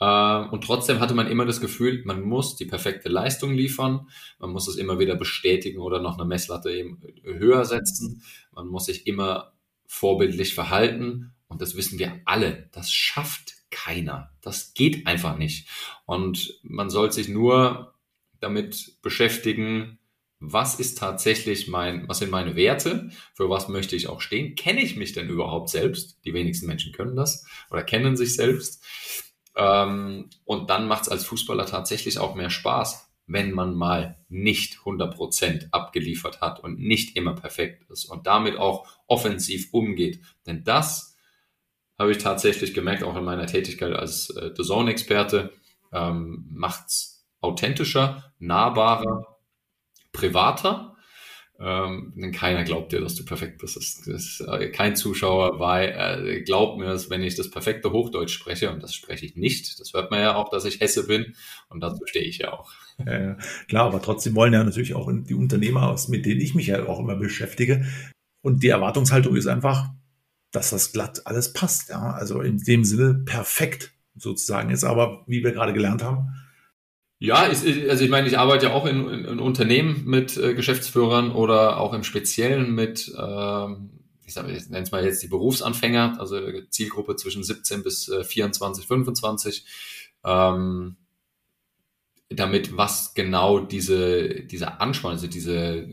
Äh, 0.00 0.44
und 0.50 0.64
trotzdem 0.64 1.00
hatte 1.00 1.14
man 1.14 1.28
immer 1.28 1.44
das 1.44 1.60
Gefühl, 1.60 2.02
man 2.04 2.22
muss 2.22 2.56
die 2.56 2.66
perfekte 2.66 3.08
Leistung 3.08 3.52
liefern, 3.52 4.08
man 4.38 4.50
muss 4.50 4.66
es 4.66 4.76
immer 4.76 4.98
wieder 4.98 5.14
bestätigen 5.14 5.78
oder 5.78 6.00
noch 6.00 6.18
eine 6.18 6.26
Messlatte 6.26 6.70
eben 6.70 7.00
höher 7.22 7.64
setzen, 7.64 8.22
man 8.52 8.66
muss 8.66 8.86
sich 8.86 9.06
immer 9.06 9.52
vorbildlich 9.86 10.54
verhalten 10.54 11.34
und 11.48 11.62
das 11.62 11.76
wissen 11.76 11.98
wir 11.98 12.20
alle, 12.24 12.68
das 12.72 12.90
schafft 12.90 13.55
keiner. 13.70 14.30
Das 14.40 14.74
geht 14.74 15.06
einfach 15.06 15.36
nicht. 15.38 15.68
Und 16.04 16.58
man 16.62 16.90
soll 16.90 17.12
sich 17.12 17.28
nur 17.28 17.94
damit 18.40 19.00
beschäftigen, 19.02 19.98
was 20.38 20.78
ist 20.78 20.98
tatsächlich 20.98 21.66
mein, 21.66 22.08
was 22.08 22.18
sind 22.18 22.30
meine 22.30 22.56
Werte, 22.56 23.10
für 23.34 23.48
was 23.48 23.68
möchte 23.68 23.96
ich 23.96 24.08
auch 24.08 24.20
stehen, 24.20 24.54
kenne 24.54 24.82
ich 24.82 24.96
mich 24.96 25.12
denn 25.12 25.28
überhaupt 25.28 25.70
selbst? 25.70 26.18
Die 26.24 26.34
wenigsten 26.34 26.66
Menschen 26.66 26.92
können 26.92 27.16
das 27.16 27.46
oder 27.70 27.82
kennen 27.82 28.16
sich 28.16 28.34
selbst. 28.36 28.84
Ähm, 29.56 30.28
und 30.44 30.68
dann 30.68 30.86
macht 30.88 31.04
es 31.04 31.08
als 31.08 31.24
Fußballer 31.24 31.64
tatsächlich 31.64 32.18
auch 32.18 32.34
mehr 32.34 32.50
Spaß, 32.50 33.10
wenn 33.26 33.52
man 33.52 33.74
mal 33.74 34.18
nicht 34.28 34.78
100% 34.84 35.68
abgeliefert 35.72 36.40
hat 36.40 36.60
und 36.60 36.78
nicht 36.78 37.16
immer 37.16 37.34
perfekt 37.34 37.90
ist 37.90 38.04
und 38.04 38.26
damit 38.26 38.56
auch 38.58 38.86
offensiv 39.06 39.72
umgeht. 39.72 40.20
Denn 40.46 40.62
das 40.64 41.15
habe 41.98 42.12
ich 42.12 42.18
tatsächlich 42.18 42.74
gemerkt, 42.74 43.02
auch 43.02 43.16
in 43.16 43.24
meiner 43.24 43.46
Tätigkeit 43.46 43.92
als 43.92 44.30
äh, 44.30 44.50
The 44.56 44.62
Zone-Experte, 44.62 45.52
ähm, 45.92 46.46
macht 46.50 46.86
es 46.88 47.26
authentischer, 47.40 48.32
nahbarer, 48.38 49.38
privater. 50.12 50.92
Ähm, 51.58 52.12
denn 52.14 52.32
keiner 52.32 52.64
glaubt 52.64 52.92
dir, 52.92 53.00
dass 53.00 53.14
du 53.14 53.24
perfekt 53.24 53.58
bist. 53.58 53.76
Das, 53.76 54.02
das, 54.04 54.46
äh, 54.46 54.68
kein 54.68 54.94
Zuschauer 54.94 55.58
weil, 55.58 55.88
äh, 55.88 56.42
glaubt 56.42 56.78
mir, 56.78 56.84
dass 56.84 57.08
wenn 57.08 57.22
ich 57.22 57.34
das 57.34 57.50
perfekte 57.50 57.92
Hochdeutsch 57.92 58.34
spreche, 58.34 58.70
und 58.70 58.82
das 58.82 58.94
spreche 58.94 59.24
ich 59.24 59.36
nicht, 59.36 59.80
das 59.80 59.94
hört 59.94 60.10
man 60.10 60.20
ja 60.20 60.34
auch, 60.34 60.50
dass 60.50 60.66
ich 60.66 60.80
Hesse 60.80 61.06
bin, 61.06 61.34
und 61.70 61.80
dazu 61.80 62.04
stehe 62.04 62.26
ich 62.26 62.38
ja 62.38 62.52
auch. 62.52 62.70
Ja. 62.98 63.38
Klar, 63.68 63.86
aber 63.86 64.02
trotzdem 64.02 64.34
wollen 64.34 64.52
ja 64.52 64.64
natürlich 64.64 64.94
auch 64.94 65.10
die 65.10 65.34
Unternehmer, 65.34 65.96
mit 66.08 66.26
denen 66.26 66.42
ich 66.42 66.54
mich 66.54 66.66
ja 66.66 66.86
auch 66.86 67.00
immer 67.00 67.16
beschäftige. 67.16 67.86
Und 68.42 68.62
die 68.62 68.68
Erwartungshaltung 68.68 69.34
ist 69.34 69.46
einfach, 69.46 69.88
dass 70.50 70.70
das 70.70 70.92
glatt 70.92 71.26
alles 71.26 71.52
passt. 71.52 71.90
Ja? 71.90 72.12
Also 72.12 72.40
in 72.40 72.58
dem 72.58 72.84
Sinne 72.84 73.14
perfekt 73.14 73.92
sozusagen 74.16 74.70
ist, 74.70 74.84
aber 74.84 75.24
wie 75.26 75.44
wir 75.44 75.52
gerade 75.52 75.72
gelernt 75.72 76.02
haben. 76.02 76.28
Ja, 77.18 77.50
ich, 77.50 77.88
also 77.88 78.04
ich 78.04 78.10
meine, 78.10 78.28
ich 78.28 78.38
arbeite 78.38 78.66
ja 78.66 78.72
auch 78.72 78.84
in, 78.84 79.08
in, 79.08 79.24
in 79.24 79.38
Unternehmen 79.38 80.04
mit 80.04 80.36
äh, 80.36 80.54
Geschäftsführern 80.54 81.32
oder 81.32 81.78
auch 81.78 81.94
im 81.94 82.04
Speziellen 82.04 82.74
mit, 82.74 83.10
ähm, 83.18 83.90
ich, 84.24 84.34
sag, 84.34 84.48
ich 84.48 84.68
nenne 84.68 84.84
es 84.84 84.90
mal 84.90 85.04
jetzt 85.04 85.22
die 85.22 85.28
Berufsanfänger, 85.28 86.16
also 86.20 86.38
Zielgruppe 86.68 87.16
zwischen 87.16 87.42
17 87.42 87.82
bis 87.82 88.08
äh, 88.08 88.22
24, 88.22 88.86
25. 88.86 89.64
Ähm, 90.24 90.96
damit 92.28 92.76
was 92.76 93.14
genau 93.14 93.60
diese, 93.60 94.42
dieser 94.42 94.80
Ansporn, 94.80 95.14
also 95.14 95.28
diese 95.28 95.88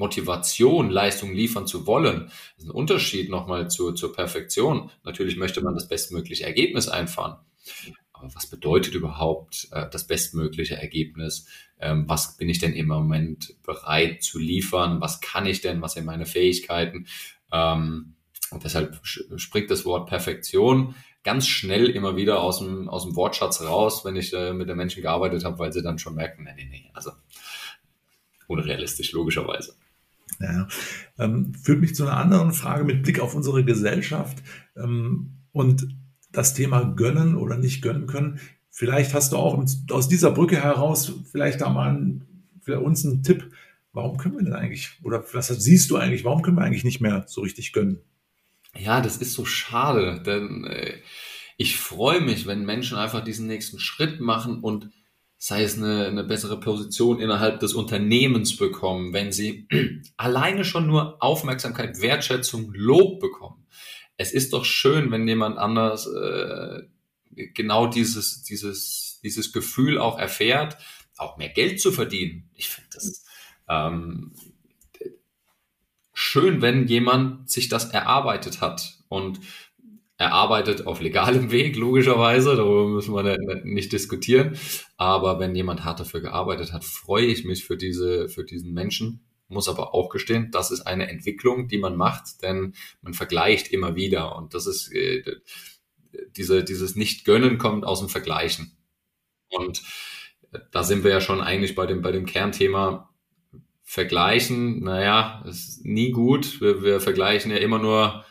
Motivation, 0.00 0.90
Leistung 0.90 1.32
liefern 1.32 1.66
zu 1.66 1.86
wollen. 1.86 2.32
Ist 2.56 2.66
ein 2.66 2.70
Unterschied 2.70 3.30
nochmal 3.30 3.70
zur, 3.70 3.94
zur 3.94 4.12
Perfektion. 4.12 4.90
Natürlich 5.04 5.36
möchte 5.36 5.60
man 5.60 5.74
das 5.74 5.86
bestmögliche 5.86 6.44
Ergebnis 6.44 6.88
einfahren. 6.88 7.36
Aber 8.12 8.34
was 8.34 8.48
bedeutet 8.48 8.94
überhaupt 8.94 9.68
äh, 9.72 9.88
das 9.90 10.06
bestmögliche 10.06 10.76
Ergebnis? 10.76 11.46
Ähm, 11.78 12.08
was 12.08 12.36
bin 12.36 12.48
ich 12.48 12.58
denn 12.58 12.72
im 12.72 12.88
Moment 12.88 13.54
bereit 13.62 14.22
zu 14.22 14.38
liefern? 14.38 15.00
Was 15.00 15.20
kann 15.20 15.46
ich 15.46 15.60
denn? 15.60 15.82
Was 15.82 15.92
sind 15.92 16.06
meine 16.06 16.26
Fähigkeiten? 16.26 17.06
Ähm, 17.52 18.14
und 18.50 18.64
deshalb 18.64 18.98
springt 19.04 19.70
das 19.70 19.84
Wort 19.84 20.08
Perfektion 20.08 20.94
ganz 21.22 21.46
schnell 21.46 21.90
immer 21.90 22.16
wieder 22.16 22.40
aus 22.40 22.58
dem, 22.58 22.88
aus 22.88 23.04
dem 23.04 23.14
Wortschatz 23.14 23.60
raus, 23.60 24.04
wenn 24.04 24.16
ich 24.16 24.32
äh, 24.32 24.52
mit 24.54 24.68
den 24.68 24.76
Menschen 24.76 25.02
gearbeitet 25.02 25.44
habe, 25.44 25.58
weil 25.58 25.72
sie 25.72 25.82
dann 25.82 25.98
schon 25.98 26.14
merken, 26.14 26.44
nee, 26.44 26.54
nee, 26.56 26.68
nee, 26.70 26.90
also 26.94 27.12
unrealistisch, 28.48 29.12
logischerweise. 29.12 29.76
Ja, 30.40 30.68
ähm, 31.18 31.52
führt 31.54 31.80
mich 31.80 31.94
zu 31.94 32.04
einer 32.04 32.16
anderen 32.16 32.52
Frage 32.52 32.84
mit 32.84 33.02
Blick 33.02 33.20
auf 33.20 33.34
unsere 33.34 33.62
Gesellschaft 33.62 34.38
ähm, 34.74 35.36
und 35.52 35.86
das 36.32 36.54
Thema 36.54 36.94
gönnen 36.96 37.36
oder 37.36 37.58
nicht 37.58 37.82
gönnen 37.82 38.06
können. 38.06 38.40
Vielleicht 38.70 39.12
hast 39.12 39.32
du 39.32 39.36
auch 39.36 39.62
aus 39.90 40.08
dieser 40.08 40.30
Brücke 40.30 40.56
heraus 40.56 41.12
vielleicht 41.30 41.60
da 41.60 41.68
mal 41.68 41.90
einen, 41.90 42.46
für 42.62 42.80
uns 42.80 43.04
einen 43.04 43.22
Tipp. 43.22 43.50
Warum 43.92 44.16
können 44.16 44.36
wir 44.36 44.44
denn 44.44 44.54
eigentlich, 44.54 44.90
oder 45.02 45.22
was 45.32 45.48
siehst 45.48 45.90
du 45.90 45.96
eigentlich, 45.96 46.24
warum 46.24 46.40
können 46.40 46.56
wir 46.56 46.64
eigentlich 46.64 46.84
nicht 46.84 47.00
mehr 47.00 47.24
so 47.26 47.42
richtig 47.42 47.72
gönnen? 47.72 48.00
Ja, 48.78 49.00
das 49.00 49.16
ist 49.18 49.34
so 49.34 49.44
schade, 49.44 50.22
denn 50.24 50.64
äh, 50.64 50.94
ich 51.58 51.76
freue 51.76 52.20
mich, 52.20 52.46
wenn 52.46 52.64
Menschen 52.64 52.96
einfach 52.96 53.22
diesen 53.22 53.46
nächsten 53.46 53.78
Schritt 53.78 54.20
machen 54.20 54.60
und 54.60 54.88
sei 55.42 55.62
es 55.62 55.78
eine, 55.78 56.06
eine 56.06 56.22
bessere 56.22 56.60
Position 56.60 57.18
innerhalb 57.18 57.60
des 57.60 57.72
Unternehmens 57.72 58.58
bekommen, 58.58 59.14
wenn 59.14 59.32
sie 59.32 59.66
alleine 60.18 60.66
schon 60.66 60.86
nur 60.86 61.16
Aufmerksamkeit, 61.22 62.02
Wertschätzung, 62.02 62.70
Lob 62.74 63.20
bekommen. 63.20 63.66
Es 64.18 64.32
ist 64.32 64.52
doch 64.52 64.66
schön, 64.66 65.10
wenn 65.10 65.26
jemand 65.26 65.56
anders 65.56 66.06
äh, 66.06 66.82
genau 67.30 67.86
dieses, 67.86 68.42
dieses, 68.42 69.18
dieses 69.24 69.50
Gefühl 69.54 69.98
auch 69.98 70.18
erfährt, 70.18 70.76
auch 71.16 71.38
mehr 71.38 71.48
Geld 71.48 71.80
zu 71.80 71.90
verdienen. 71.90 72.50
Ich 72.52 72.68
finde 72.68 72.90
das 72.92 73.24
ähm, 73.66 74.34
schön, 76.12 76.60
wenn 76.60 76.86
jemand 76.86 77.48
sich 77.48 77.70
das 77.70 77.86
erarbeitet 77.92 78.60
hat. 78.60 78.98
Und 79.08 79.40
er 80.20 80.34
arbeitet 80.34 80.86
auf 80.86 81.00
legalem 81.00 81.50
Weg, 81.50 81.76
logischerweise, 81.76 82.54
darüber 82.54 82.86
müssen 82.86 83.14
wir 83.14 83.64
nicht 83.64 83.90
diskutieren. 83.90 84.54
Aber 84.98 85.40
wenn 85.40 85.54
jemand 85.54 85.82
hart 85.84 85.98
dafür 85.98 86.20
gearbeitet 86.20 86.74
hat, 86.74 86.84
freue 86.84 87.24
ich 87.24 87.46
mich 87.46 87.64
für 87.64 87.78
diese, 87.78 88.28
für 88.28 88.44
diesen 88.44 88.74
Menschen. 88.74 89.24
Muss 89.48 89.66
aber 89.66 89.94
auch 89.94 90.10
gestehen, 90.10 90.50
das 90.50 90.70
ist 90.70 90.82
eine 90.82 91.08
Entwicklung, 91.08 91.68
die 91.68 91.78
man 91.78 91.96
macht, 91.96 92.42
denn 92.42 92.74
man 93.00 93.14
vergleicht 93.14 93.68
immer 93.68 93.96
wieder. 93.96 94.36
Und 94.36 94.52
das 94.52 94.66
ist, 94.66 94.92
äh, 94.92 95.24
diese, 96.36 96.64
dieses 96.64 96.96
Nicht-Gönnen 96.96 97.56
kommt 97.56 97.86
aus 97.86 98.00
dem 98.00 98.10
Vergleichen. 98.10 98.76
Und 99.48 99.82
da 100.70 100.84
sind 100.84 101.02
wir 101.02 101.12
ja 101.12 101.22
schon 101.22 101.40
eigentlich 101.40 101.74
bei 101.74 101.86
dem, 101.86 102.02
bei 102.02 102.12
dem 102.12 102.26
Kernthema 102.26 103.08
Vergleichen. 103.84 104.84
Naja, 104.84 105.42
ist 105.48 105.82
nie 105.82 106.10
gut. 106.10 106.60
Wir, 106.60 106.82
wir 106.82 107.00
vergleichen 107.00 107.50
ja 107.50 107.56
immer 107.56 107.78
nur 107.78 108.26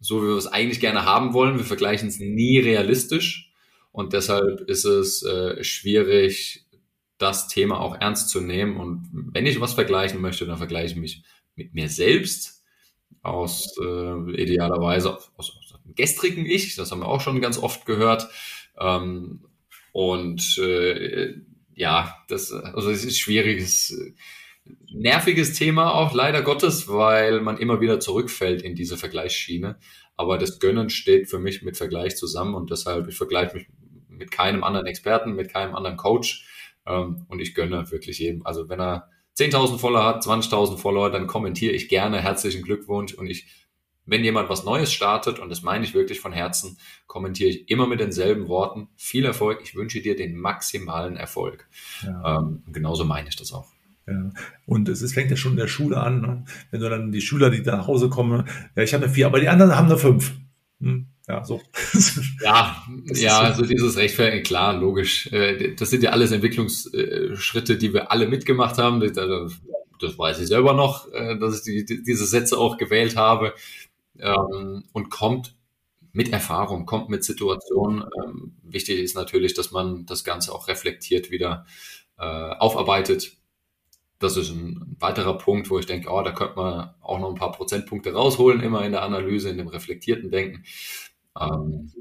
so, 0.00 0.22
wie 0.22 0.28
wir 0.28 0.36
es 0.36 0.46
eigentlich 0.46 0.80
gerne 0.80 1.04
haben 1.04 1.32
wollen. 1.32 1.58
Wir 1.58 1.64
vergleichen 1.64 2.08
es 2.08 2.18
nie 2.18 2.58
realistisch 2.58 3.52
und 3.92 4.12
deshalb 4.12 4.60
ist 4.68 4.84
es 4.84 5.22
äh, 5.22 5.62
schwierig, 5.64 6.66
das 7.18 7.48
Thema 7.48 7.80
auch 7.80 8.00
ernst 8.00 8.30
zu 8.30 8.40
nehmen. 8.40 8.76
Und 8.76 9.08
wenn 9.12 9.46
ich 9.46 9.60
was 9.60 9.74
vergleichen 9.74 10.20
möchte, 10.20 10.46
dann 10.46 10.56
vergleiche 10.56 10.94
ich 10.94 11.00
mich 11.00 11.22
mit 11.56 11.74
mir 11.74 11.88
selbst 11.88 12.62
aus 13.22 13.76
äh, 13.82 14.40
idealerweise 14.40 15.16
aus, 15.16 15.30
aus 15.36 15.74
dem 15.84 15.94
gestrigen 15.94 16.46
Ich. 16.46 16.76
Das 16.76 16.92
haben 16.92 17.00
wir 17.00 17.08
auch 17.08 17.20
schon 17.20 17.40
ganz 17.40 17.58
oft 17.58 17.86
gehört. 17.86 18.28
Ähm, 18.78 19.44
und 19.92 20.58
äh, 20.58 21.34
ja, 21.74 22.16
das, 22.28 22.52
also 22.52 22.90
es 22.90 23.04
ist 23.04 23.18
schwieriges, 23.18 23.96
nerviges 24.90 25.54
Thema 25.54 25.94
auch 25.94 26.14
leider 26.14 26.42
Gottes, 26.42 26.88
weil 26.88 27.40
man 27.40 27.58
immer 27.58 27.80
wieder 27.80 28.00
zurückfällt 28.00 28.62
in 28.62 28.74
diese 28.74 28.96
Vergleichsschiene. 28.96 29.78
Aber 30.16 30.38
das 30.38 30.58
Gönnen 30.58 30.90
steht 30.90 31.28
für 31.28 31.38
mich 31.38 31.62
mit 31.62 31.76
Vergleich 31.76 32.16
zusammen 32.16 32.54
und 32.54 32.70
deshalb, 32.70 33.08
ich 33.08 33.16
vergleiche 33.16 33.56
mich 33.56 33.66
mit 34.08 34.30
keinem 34.30 34.64
anderen 34.64 34.86
Experten, 34.86 35.34
mit 35.34 35.52
keinem 35.52 35.74
anderen 35.74 35.96
Coach 35.96 36.46
ähm, 36.86 37.24
und 37.28 37.40
ich 37.40 37.54
gönne 37.54 37.90
wirklich 37.90 38.18
jedem. 38.18 38.44
Also 38.44 38.68
wenn 38.68 38.80
er 38.80 39.08
10.000 39.38 39.78
Follower 39.78 40.04
hat, 40.04 40.24
20.000 40.24 40.78
Follower, 40.78 41.10
dann 41.10 41.28
kommentiere 41.28 41.72
ich 41.72 41.88
gerne 41.88 42.20
herzlichen 42.20 42.62
Glückwunsch 42.62 43.14
und 43.14 43.28
ich 43.28 43.46
wenn 44.08 44.24
jemand 44.24 44.48
was 44.48 44.64
Neues 44.64 44.90
startet, 44.90 45.38
und 45.38 45.50
das 45.50 45.62
meine 45.62 45.84
ich 45.84 45.92
wirklich 45.92 46.18
von 46.18 46.32
Herzen, 46.32 46.78
kommentiere 47.06 47.50
ich 47.50 47.68
immer 47.68 47.86
mit 47.86 48.00
denselben 48.00 48.48
Worten. 48.48 48.88
Viel 48.96 49.26
Erfolg, 49.26 49.60
ich 49.62 49.74
wünsche 49.74 50.00
dir 50.00 50.16
den 50.16 50.34
maximalen 50.34 51.16
Erfolg. 51.18 51.68
Ja. 52.02 52.38
Ähm, 52.38 52.62
genauso 52.72 53.04
meine 53.04 53.28
ich 53.28 53.36
das 53.36 53.52
auch. 53.52 53.66
Ja. 54.08 54.30
Und 54.66 54.88
es, 54.88 55.02
es 55.02 55.12
fängt 55.12 55.30
ja 55.30 55.36
schon 55.36 55.52
in 55.52 55.58
der 55.58 55.68
Schule 55.68 55.98
an, 55.98 56.20
ne? 56.20 56.44
wenn 56.70 56.80
du 56.80 56.88
dann 56.88 57.12
die 57.12 57.20
Schüler, 57.20 57.50
die 57.50 57.62
da 57.62 57.76
nach 57.76 57.86
Hause 57.86 58.08
kommen, 58.08 58.48
ja, 58.74 58.82
ich 58.82 58.94
habe 58.94 59.04
eine 59.04 59.12
vier, 59.12 59.26
aber 59.26 59.40
die 59.40 59.48
anderen 59.48 59.76
haben 59.76 59.86
eine 59.86 59.98
fünf. 59.98 60.32
Hm. 60.80 61.06
Ja, 61.28 61.44
so. 61.44 61.60
ja, 62.42 62.82
ja, 63.12 63.40
also 63.40 63.66
dieses 63.66 63.98
Rechtfertigen, 63.98 64.44
klar, 64.44 64.74
logisch. 64.74 65.30
Äh, 65.30 65.74
das 65.74 65.90
sind 65.90 66.02
ja 66.02 66.10
alles 66.10 66.32
Entwicklungsschritte, 66.32 67.76
die 67.76 67.92
wir 67.92 68.10
alle 68.10 68.28
mitgemacht 68.28 68.78
haben. 68.78 69.00
Das 69.00 70.18
weiß 70.18 70.40
ich 70.40 70.46
selber 70.46 70.72
noch, 70.72 71.12
äh, 71.12 71.38
dass 71.38 71.66
ich 71.66 71.84
die, 71.84 72.02
diese 72.02 72.24
Sätze 72.24 72.56
auch 72.56 72.78
gewählt 72.78 73.16
habe 73.16 73.52
ähm, 74.18 74.84
und 74.92 75.10
kommt 75.10 75.54
mit 76.12 76.32
Erfahrung, 76.32 76.86
kommt 76.86 77.10
mit 77.10 77.24
Situationen. 77.24 78.04
Ähm, 78.24 78.56
wichtig 78.62 78.98
ist 79.00 79.14
natürlich, 79.14 79.52
dass 79.52 79.70
man 79.70 80.06
das 80.06 80.24
Ganze 80.24 80.54
auch 80.54 80.66
reflektiert 80.68 81.30
wieder 81.30 81.66
äh, 82.18 82.24
aufarbeitet. 82.24 83.37
Das 84.18 84.36
ist 84.36 84.50
ein 84.50 84.96
weiterer 84.98 85.38
Punkt, 85.38 85.70
wo 85.70 85.78
ich 85.78 85.86
denke, 85.86 86.10
oh, 86.10 86.22
da 86.22 86.32
könnte 86.32 86.56
man 86.56 86.90
auch 87.00 87.20
noch 87.20 87.28
ein 87.28 87.36
paar 87.36 87.52
Prozentpunkte 87.52 88.12
rausholen, 88.12 88.60
immer 88.60 88.84
in 88.84 88.92
der 88.92 89.02
Analyse, 89.02 89.50
in 89.50 89.58
dem 89.58 89.68
reflektierten 89.68 90.30
Denken. 90.30 90.64
Ähm, 91.40 91.92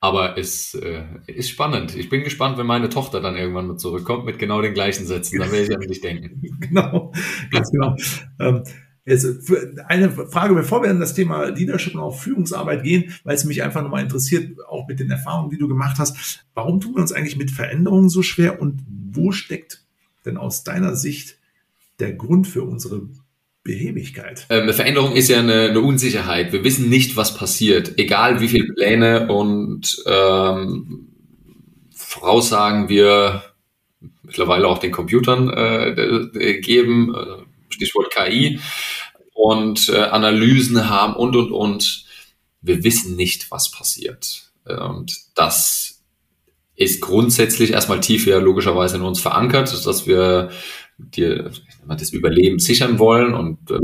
aber 0.00 0.36
es 0.36 0.74
äh, 0.74 1.04
ist 1.26 1.48
spannend. 1.48 1.96
Ich 1.96 2.10
bin 2.10 2.22
gespannt, 2.22 2.58
wenn 2.58 2.66
meine 2.66 2.90
Tochter 2.90 3.22
dann 3.22 3.36
irgendwann 3.36 3.68
mal 3.68 3.78
zurückkommt 3.78 4.26
mit 4.26 4.38
genau 4.38 4.60
den 4.60 4.74
gleichen 4.74 5.06
Sätzen. 5.06 5.38
Da 5.38 5.50
werde 5.50 5.64
ich 5.64 5.74
an 5.74 5.80
dich 5.80 6.00
denken. 6.02 6.42
genau, 6.60 7.12
ganz 7.50 7.70
genau. 7.70 7.96
Ähm, 8.38 8.64
Jetzt 9.06 9.52
eine 9.86 10.10
Frage, 10.10 10.54
bevor 10.54 10.82
wir 10.82 10.90
in 10.90 10.98
das 10.98 11.12
Thema 11.12 11.44
Leadership 11.50 11.94
und 11.94 12.00
auch 12.00 12.18
Führungsarbeit 12.18 12.84
gehen, 12.84 13.12
weil 13.22 13.34
es 13.34 13.44
mich 13.44 13.62
einfach 13.62 13.82
nochmal 13.82 14.02
interessiert, 14.02 14.56
auch 14.66 14.88
mit 14.88 14.98
den 14.98 15.10
Erfahrungen, 15.10 15.50
die 15.50 15.58
du 15.58 15.68
gemacht 15.68 15.98
hast. 15.98 16.46
Warum 16.54 16.80
tun 16.80 16.94
wir 16.94 17.02
uns 17.02 17.12
eigentlich 17.12 17.36
mit 17.36 17.50
Veränderungen 17.50 18.08
so 18.08 18.22
schwer 18.22 18.62
und 18.62 18.82
wo 19.12 19.30
steckt 19.30 19.84
denn 20.24 20.38
aus 20.38 20.64
deiner 20.64 20.96
Sicht 20.96 21.38
der 22.04 22.12
Grund 22.14 22.46
für 22.46 22.62
unsere 22.62 23.08
Behebigkeit? 23.62 24.46
Ähm, 24.50 24.72
Veränderung 24.72 25.12
ist 25.12 25.28
ja 25.28 25.38
eine, 25.38 25.70
eine, 25.70 25.80
Unsicherheit. 25.80 26.52
Wir 26.52 26.64
wissen 26.64 26.88
nicht, 26.88 27.16
was 27.16 27.34
passiert. 27.34 27.98
Egal 27.98 28.40
wie 28.40 28.48
viele 28.48 28.72
Pläne 28.74 29.28
und 29.28 30.02
ähm, 30.06 31.08
Voraussagen 31.94 32.88
wir 32.88 33.42
mittlerweile 34.22 34.68
auch 34.68 34.78
den 34.78 34.92
Computern 34.92 35.48
äh, 35.50 36.60
geben, 36.60 37.14
äh, 37.14 37.42
Stichwort 37.70 38.12
KI 38.14 38.60
und 39.32 39.88
äh, 39.88 39.96
Analysen 39.96 40.88
haben 40.88 41.14
und, 41.14 41.34
und, 41.34 41.50
und. 41.50 42.04
Wir 42.60 42.82
wissen 42.82 43.16
nicht, 43.16 43.50
was 43.50 43.70
passiert. 43.70 44.50
Und 44.64 45.14
das 45.34 46.02
ist 46.76 47.02
grundsätzlich 47.02 47.72
erstmal 47.72 48.00
tief 48.00 48.26
ja 48.26 48.38
logischerweise 48.38 48.96
in 48.96 49.02
uns 49.02 49.20
verankert, 49.20 49.86
dass 49.86 50.06
wir 50.06 50.50
dir 51.88 51.96
das 51.96 52.12
Überleben 52.12 52.58
sichern 52.58 52.98
wollen 52.98 53.34
und 53.34 53.70
äh, 53.70 53.78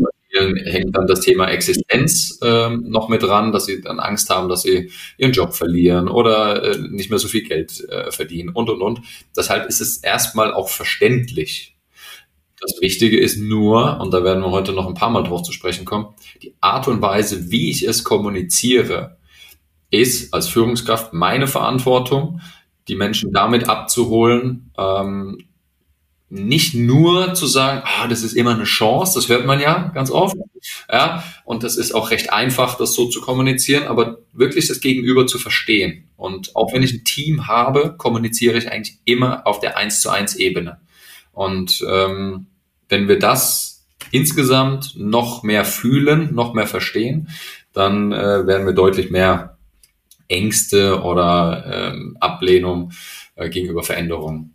hängt 0.64 0.96
dann 0.96 1.06
das 1.06 1.20
Thema 1.20 1.48
Existenz 1.48 2.38
ähm, 2.42 2.84
noch 2.88 3.08
mit 3.08 3.22
dran, 3.22 3.52
dass 3.52 3.66
sie 3.66 3.80
dann 3.80 3.98
Angst 3.98 4.30
haben, 4.30 4.48
dass 4.48 4.62
sie 4.62 4.90
ihren 5.18 5.32
Job 5.32 5.54
verlieren 5.54 6.08
oder 6.08 6.62
äh, 6.62 6.78
nicht 6.78 7.10
mehr 7.10 7.18
so 7.18 7.28
viel 7.28 7.42
Geld 7.42 7.88
äh, 7.88 8.10
verdienen 8.10 8.50
und 8.50 8.70
und 8.70 8.80
und. 8.80 9.00
Deshalb 9.36 9.68
ist 9.68 9.80
es 9.80 9.98
erstmal 9.98 10.52
auch 10.52 10.68
verständlich, 10.68 11.76
das 12.60 12.80
Wichtige 12.80 13.18
ist 13.18 13.38
nur, 13.38 14.00
und 14.00 14.12
da 14.12 14.22
werden 14.22 14.42
wir 14.42 14.50
heute 14.50 14.72
noch 14.72 14.86
ein 14.86 14.94
paar 14.94 15.10
Mal 15.10 15.22
drauf 15.22 15.42
zu 15.42 15.52
sprechen 15.52 15.86
kommen, 15.86 16.08
die 16.42 16.54
Art 16.60 16.88
und 16.88 17.00
Weise, 17.00 17.50
wie 17.50 17.70
ich 17.70 17.86
es 17.88 18.04
kommuniziere, 18.04 19.16
ist 19.90 20.32
als 20.34 20.48
Führungskraft 20.48 21.12
meine 21.12 21.46
Verantwortung, 21.46 22.40
die 22.86 22.96
Menschen 22.96 23.32
damit 23.32 23.68
abzuholen, 23.68 24.70
ähm, 24.78 25.38
nicht 26.30 26.74
nur 26.74 27.34
zu 27.34 27.46
sagen, 27.46 27.82
ah, 27.84 28.06
das 28.06 28.22
ist 28.22 28.34
immer 28.34 28.54
eine 28.54 28.64
Chance, 28.64 29.18
das 29.18 29.28
hört 29.28 29.46
man 29.46 29.60
ja 29.60 29.90
ganz 29.92 30.12
oft, 30.12 30.36
ja, 30.90 31.24
und 31.44 31.64
das 31.64 31.76
ist 31.76 31.92
auch 31.92 32.12
recht 32.12 32.32
einfach, 32.32 32.76
das 32.76 32.94
so 32.94 33.08
zu 33.08 33.20
kommunizieren, 33.20 33.88
aber 33.88 34.18
wirklich 34.32 34.68
das 34.68 34.80
Gegenüber 34.80 35.26
zu 35.26 35.38
verstehen. 35.38 36.08
Und 36.16 36.54
auch 36.54 36.72
wenn 36.72 36.84
ich 36.84 36.92
ein 36.92 37.04
Team 37.04 37.48
habe, 37.48 37.96
kommuniziere 37.96 38.58
ich 38.58 38.70
eigentlich 38.70 38.98
immer 39.04 39.44
auf 39.46 39.58
der 39.58 39.76
1 39.76 40.00
zu 40.00 40.10
1 40.10 40.36
Ebene. 40.36 40.80
Und 41.32 41.84
ähm, 41.88 42.46
wenn 42.88 43.08
wir 43.08 43.18
das 43.18 43.86
insgesamt 44.12 44.94
noch 44.96 45.42
mehr 45.42 45.64
fühlen, 45.64 46.32
noch 46.32 46.54
mehr 46.54 46.68
verstehen, 46.68 47.28
dann 47.72 48.12
äh, 48.12 48.46
werden 48.46 48.66
wir 48.66 48.72
deutlich 48.72 49.10
mehr 49.10 49.58
Ängste 50.28 51.02
oder 51.02 51.92
ähm, 51.92 52.16
Ablehnung 52.20 52.92
äh, 53.34 53.48
gegenüber 53.48 53.82
Veränderungen 53.82 54.54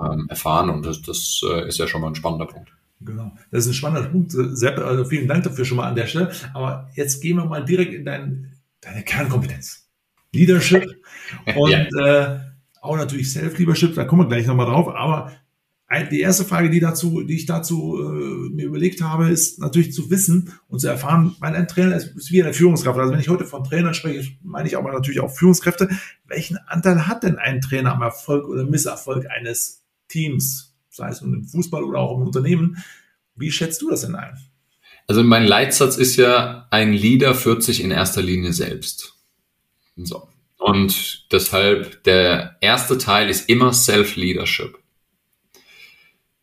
ähm, 0.00 0.26
erfahren. 0.28 0.70
Und 0.70 0.84
das, 0.84 1.02
das 1.02 1.40
äh, 1.48 1.68
ist 1.68 1.78
ja 1.78 1.86
schon 1.86 2.00
mal 2.00 2.08
ein 2.08 2.14
spannender 2.14 2.46
Punkt. 2.46 2.72
Genau, 3.00 3.30
das 3.50 3.64
ist 3.64 3.70
ein 3.70 3.74
spannender 3.74 4.08
Punkt. 4.08 4.32
Sepp, 4.32 4.78
also 4.78 5.04
vielen 5.04 5.28
Dank 5.28 5.44
dafür 5.44 5.64
schon 5.64 5.76
mal 5.76 5.88
an 5.88 5.96
der 5.96 6.06
Stelle. 6.06 6.32
Aber 6.54 6.88
jetzt 6.94 7.20
gehen 7.20 7.36
wir 7.36 7.44
mal 7.44 7.64
direkt 7.64 7.92
in 7.92 8.04
dein, 8.04 8.52
deine 8.80 9.02
Kernkompetenz. 9.02 9.88
Leadership 10.32 10.84
und 11.56 11.70
ja. 11.70 12.34
äh, 12.34 12.40
auch 12.80 12.96
natürlich 12.96 13.32
Self-Leadership, 13.32 13.94
da 13.94 14.04
kommen 14.04 14.22
wir 14.22 14.28
gleich 14.28 14.46
nochmal 14.46 14.66
drauf. 14.66 14.88
Aber 14.94 15.32
die 16.10 16.20
erste 16.20 16.44
Frage, 16.44 16.68
die 16.68 16.80
dazu, 16.80 17.22
die 17.22 17.36
ich 17.36 17.46
dazu 17.46 17.96
äh, 18.00 18.54
mir 18.54 18.66
überlegt 18.66 19.00
habe, 19.02 19.28
ist 19.28 19.60
natürlich 19.60 19.92
zu 19.92 20.10
wissen 20.10 20.52
und 20.68 20.80
zu 20.80 20.88
erfahren, 20.88 21.36
weil 21.38 21.54
ein 21.54 21.68
Trainer 21.68 21.94
ist, 21.94 22.16
ist 22.16 22.32
wie 22.32 22.42
eine 22.42 22.52
Führungskraft. 22.52 22.98
Also 22.98 23.12
wenn 23.12 23.20
ich 23.20 23.28
heute 23.28 23.44
von 23.44 23.62
Trainern 23.62 23.94
spreche, 23.94 24.36
meine 24.42 24.68
ich 24.68 24.76
aber 24.76 24.92
natürlich 24.92 25.20
auch 25.20 25.30
Führungskräfte. 25.30 25.88
Welchen 26.24 26.58
Anteil 26.66 27.06
hat 27.06 27.22
denn 27.22 27.38
ein 27.38 27.60
Trainer 27.60 27.92
am 27.92 28.02
Erfolg 28.02 28.48
oder 28.48 28.64
Misserfolg 28.64 29.26
eines 29.30 29.85
Teams, 30.08 30.74
sei 30.90 31.08
es 31.08 31.20
im 31.20 31.44
Fußball 31.44 31.84
oder 31.84 32.00
auch 32.00 32.16
im 32.16 32.26
Unternehmen? 32.26 32.82
Wie 33.34 33.50
schätzt 33.50 33.82
du 33.82 33.90
das 33.90 34.02
denn 34.02 34.14
ein? 34.14 34.36
Also 35.06 35.22
mein 35.22 35.44
Leitsatz 35.44 35.96
ist 35.96 36.16
ja, 36.16 36.66
ein 36.70 36.92
Leader 36.92 37.34
führt 37.34 37.62
sich 37.62 37.82
in 37.82 37.90
erster 37.90 38.22
Linie 38.22 38.52
selbst. 38.52 39.14
So. 39.96 40.28
Und 40.58 41.30
deshalb 41.30 42.02
der 42.04 42.56
erste 42.60 42.98
Teil 42.98 43.28
ist 43.28 43.48
immer 43.48 43.72
Self-Leadership. 43.72 44.78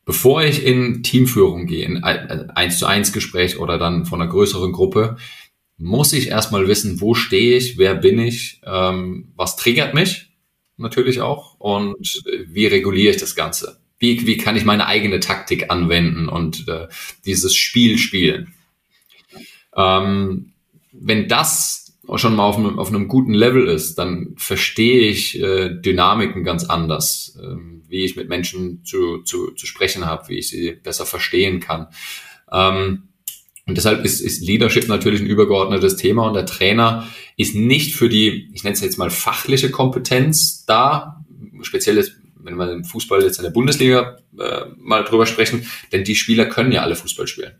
Bevor 0.06 0.42
ich 0.42 0.64
in 0.64 1.02
Teamführung 1.02 1.66
gehe, 1.66 1.84
in 1.84 2.04
eins 2.04 2.78
zu 2.78 2.86
eins 2.86 3.12
Gespräch 3.12 3.58
oder 3.58 3.78
dann 3.78 4.06
von 4.06 4.20
einer 4.20 4.30
größeren 4.30 4.72
Gruppe, 4.72 5.16
muss 5.76 6.12
ich 6.12 6.28
erstmal 6.28 6.68
wissen, 6.68 7.00
wo 7.00 7.14
stehe 7.14 7.56
ich, 7.56 7.78
wer 7.78 7.94
bin 7.94 8.18
ich, 8.18 8.60
ähm, 8.64 9.32
was 9.34 9.56
triggert 9.56 9.94
mich 9.94 10.33
natürlich 10.76 11.20
auch 11.20 11.58
und 11.58 12.22
wie 12.46 12.66
reguliere 12.66 13.14
ich 13.14 13.20
das 13.20 13.34
Ganze. 13.34 13.78
Wie, 13.98 14.26
wie 14.26 14.36
kann 14.36 14.56
ich 14.56 14.64
meine 14.64 14.86
eigene 14.86 15.20
Taktik 15.20 15.70
anwenden 15.70 16.28
und 16.28 16.68
äh, 16.68 16.88
dieses 17.24 17.54
Spiel 17.54 17.96
spielen. 17.96 18.54
Ähm, 19.76 20.52
wenn 20.92 21.28
das 21.28 21.96
schon 22.16 22.36
mal 22.36 22.44
auf 22.44 22.58
einem, 22.58 22.78
auf 22.78 22.88
einem 22.88 23.08
guten 23.08 23.32
Level 23.32 23.66
ist, 23.66 23.94
dann 23.94 24.34
verstehe 24.36 25.08
ich 25.08 25.40
äh, 25.40 25.70
Dynamiken 25.70 26.44
ganz 26.44 26.64
anders. 26.64 27.38
Ähm, 27.42 27.74
wie 27.94 28.04
ich 28.04 28.16
mit 28.16 28.28
Menschen 28.28 28.84
zu, 28.84 29.22
zu, 29.22 29.52
zu 29.52 29.66
sprechen 29.66 30.04
habe, 30.04 30.28
wie 30.28 30.38
ich 30.38 30.48
sie 30.48 30.72
besser 30.72 31.06
verstehen 31.06 31.60
kann. 31.60 31.86
Ähm, 32.50 33.04
und 33.66 33.76
deshalb 33.76 34.04
ist, 34.04 34.20
ist 34.20 34.42
Leadership 34.42 34.88
natürlich 34.88 35.20
ein 35.20 35.26
übergeordnetes 35.26 35.96
Thema 35.96 36.26
und 36.26 36.34
der 36.34 36.46
Trainer 36.46 37.08
ist 37.36 37.54
nicht 37.54 37.94
für 37.94 38.08
die, 38.08 38.50
ich 38.52 38.62
nenne 38.62 38.74
es 38.74 38.82
jetzt 38.82 38.98
mal 38.98 39.10
fachliche 39.10 39.70
Kompetenz 39.70 40.64
da, 40.66 41.24
speziell 41.62 41.96
jetzt, 41.96 42.12
wenn 42.36 42.56
wir 42.56 42.70
im 42.70 42.84
Fußball 42.84 43.22
jetzt 43.22 43.38
in 43.38 43.44
der 43.44 43.50
Bundesliga 43.50 44.18
äh, 44.38 44.66
mal 44.76 45.04
drüber 45.04 45.24
sprechen, 45.24 45.66
denn 45.92 46.04
die 46.04 46.14
Spieler 46.14 46.44
können 46.46 46.72
ja 46.72 46.82
alle 46.82 46.94
Fußball 46.94 47.26
spielen. 47.26 47.54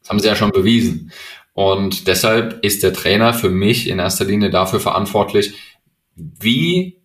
Das 0.00 0.10
haben 0.10 0.20
sie 0.20 0.28
ja 0.28 0.36
schon 0.36 0.50
bewiesen. 0.50 1.10
Und 1.54 2.06
deshalb 2.06 2.62
ist 2.62 2.82
der 2.82 2.92
Trainer 2.92 3.32
für 3.32 3.48
mich 3.48 3.88
in 3.88 3.98
erster 3.98 4.26
Linie 4.26 4.50
dafür 4.50 4.80
verantwortlich, 4.80 5.54
wie 6.14 6.98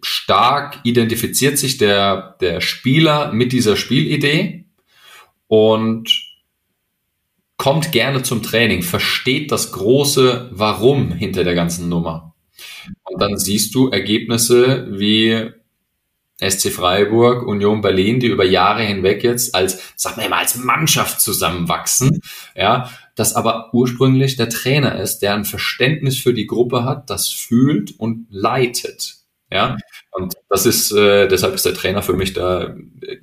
stark 0.00 0.80
identifiziert 0.84 1.58
sich 1.58 1.76
der, 1.76 2.36
der 2.40 2.62
Spieler 2.62 3.32
mit 3.32 3.52
dieser 3.52 3.76
Spielidee 3.76 4.64
und 5.46 6.33
kommt 7.56 7.92
gerne 7.92 8.22
zum 8.22 8.42
Training, 8.42 8.82
versteht 8.82 9.52
das 9.52 9.72
große 9.72 10.50
Warum 10.52 11.12
hinter 11.12 11.44
der 11.44 11.54
ganzen 11.54 11.88
Nummer. 11.88 12.34
Und 13.04 13.20
dann 13.20 13.38
siehst 13.38 13.74
du 13.74 13.90
Ergebnisse 13.90 14.88
wie 14.90 15.50
SC 16.40 16.70
Freiburg, 16.70 17.46
Union 17.46 17.80
Berlin, 17.80 18.18
die 18.18 18.26
über 18.26 18.44
Jahre 18.44 18.82
hinweg 18.82 19.22
jetzt 19.22 19.54
als, 19.54 19.80
sag 19.96 20.16
mal, 20.16 20.32
als 20.32 20.56
Mannschaft 20.56 21.20
zusammenwachsen, 21.20 22.20
ja, 22.56 22.90
dass 23.14 23.36
aber 23.36 23.70
ursprünglich 23.72 24.36
der 24.36 24.48
Trainer 24.48 25.00
ist, 25.00 25.20
der 25.20 25.34
ein 25.34 25.44
Verständnis 25.44 26.18
für 26.18 26.34
die 26.34 26.46
Gruppe 26.46 26.84
hat, 26.84 27.08
das 27.08 27.28
fühlt 27.28 27.98
und 27.98 28.26
leitet, 28.30 29.14
ja, 29.50 29.76
und 30.10 30.34
das 30.48 30.66
ist, 30.66 30.90
äh, 30.90 31.28
deshalb 31.28 31.54
ist 31.54 31.66
der 31.66 31.74
Trainer 31.74 32.02
für 32.02 32.14
mich 32.14 32.32
da 32.32 32.74
äh, 33.02 33.18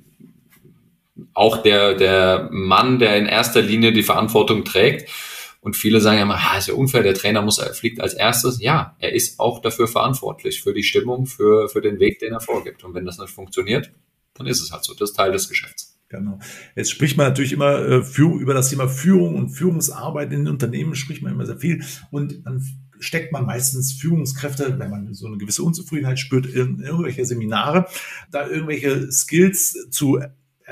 auch 1.34 1.62
der, 1.62 1.94
der 1.94 2.48
Mann, 2.50 2.98
der 2.98 3.16
in 3.16 3.26
erster 3.26 3.62
Linie 3.62 3.92
die 3.92 4.02
Verantwortung 4.02 4.64
trägt 4.64 5.10
und 5.62 5.76
viele 5.76 6.00
sagen 6.00 6.16
ja 6.16 6.24
immer, 6.24 6.38
ah, 6.38 6.58
ist 6.58 6.66
ja 6.66 6.74
unfair, 6.74 7.04
der 7.04 7.14
Trainer 7.14 7.40
muss, 7.40 7.60
fliegt 7.60 8.00
als 8.00 8.14
erstes. 8.14 8.60
Ja, 8.60 8.96
er 8.98 9.14
ist 9.14 9.38
auch 9.38 9.62
dafür 9.62 9.86
verantwortlich, 9.86 10.60
für 10.60 10.74
die 10.74 10.82
Stimmung, 10.82 11.26
für, 11.26 11.68
für 11.68 11.80
den 11.80 12.00
Weg, 12.00 12.18
den 12.18 12.32
er 12.32 12.40
vorgibt. 12.40 12.82
Und 12.82 12.94
wenn 12.94 13.04
das 13.04 13.18
nicht 13.18 13.30
funktioniert, 13.30 13.92
dann 14.34 14.48
ist 14.48 14.60
es 14.60 14.72
halt 14.72 14.82
so. 14.82 14.92
Das 14.92 15.10
ist 15.10 15.16
Teil 15.16 15.30
des 15.30 15.48
Geschäfts. 15.48 16.00
Genau. 16.08 16.40
Jetzt 16.74 16.90
spricht 16.90 17.16
man 17.16 17.28
natürlich 17.28 17.52
immer 17.52 17.78
äh, 17.78 18.02
für, 18.02 18.40
über 18.40 18.54
das 18.54 18.70
Thema 18.70 18.88
Führung 18.88 19.36
und 19.36 19.50
Führungsarbeit 19.50 20.32
in 20.32 20.48
Unternehmen, 20.48 20.96
spricht 20.96 21.22
man 21.22 21.32
immer 21.32 21.46
sehr 21.46 21.58
viel. 21.58 21.84
Und 22.10 22.44
dann 22.44 22.60
steckt 22.98 23.32
man 23.32 23.46
meistens 23.46 23.92
Führungskräfte, 23.92 24.80
wenn 24.80 24.90
man 24.90 25.14
so 25.14 25.28
eine 25.28 25.38
gewisse 25.38 25.62
Unzufriedenheit 25.62 26.18
spürt, 26.18 26.46
in 26.46 26.80
irgendwelche 26.80 27.24
Seminare, 27.24 27.86
da 28.32 28.48
irgendwelche 28.48 29.12
Skills 29.12 29.90
zu 29.90 30.18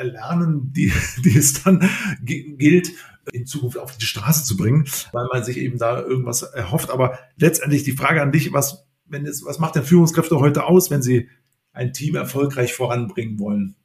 erlernen, 0.01 0.73
die, 0.73 0.93
die 1.25 1.37
es 1.37 1.63
dann 1.63 1.89
gilt, 2.23 2.93
in 3.33 3.47
Zukunft 3.47 3.79
auf 3.79 3.97
die 3.97 4.07
Straße 4.07 4.45
zu 4.45 4.57
bringen, 4.57 4.89
weil 5.13 5.27
man 5.33 5.45
sich 5.45 5.59
eben 5.59 5.79
da 5.79 6.01
irgendwas 6.01 6.43
erhofft. 6.43 6.91
Aber 6.91 7.19
letztendlich 7.37 7.85
die 7.85 7.93
Frage 7.93 8.23
an 8.23 8.33
dich, 8.33 8.53
was, 8.53 8.87
wenn 9.07 9.27
es, 9.27 9.45
was 9.45 9.59
macht 9.59 9.77
denn 9.77 9.85
Führungskräfte 9.85 10.41
heute 10.41 10.65
aus, 10.65 10.91
wenn 10.91 11.03
sie 11.03 11.29
ein 11.73 11.93
Team 11.93 12.17
erfolgreich 12.17 12.73
voranbringen 12.75 13.39
wollen? 13.39 13.77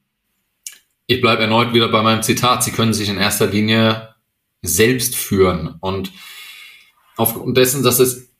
Ich 1.08 1.22
bleibe 1.22 1.44
erneut 1.44 1.74
wieder 1.74 1.90
bei 1.90 2.02
meinem 2.02 2.24
Zitat. 2.24 2.64
Sie 2.64 2.72
können 2.72 2.94
sich 2.94 3.10
in 3.10 3.18
erster 3.18 3.46
Linie 3.46 4.16
selbst 4.64 5.16
führen. 5.16 5.76
Und 5.80 6.12
aufgrund 7.16 7.58
dessen, 7.58 7.84
dass 7.84 8.00
es 8.00 8.32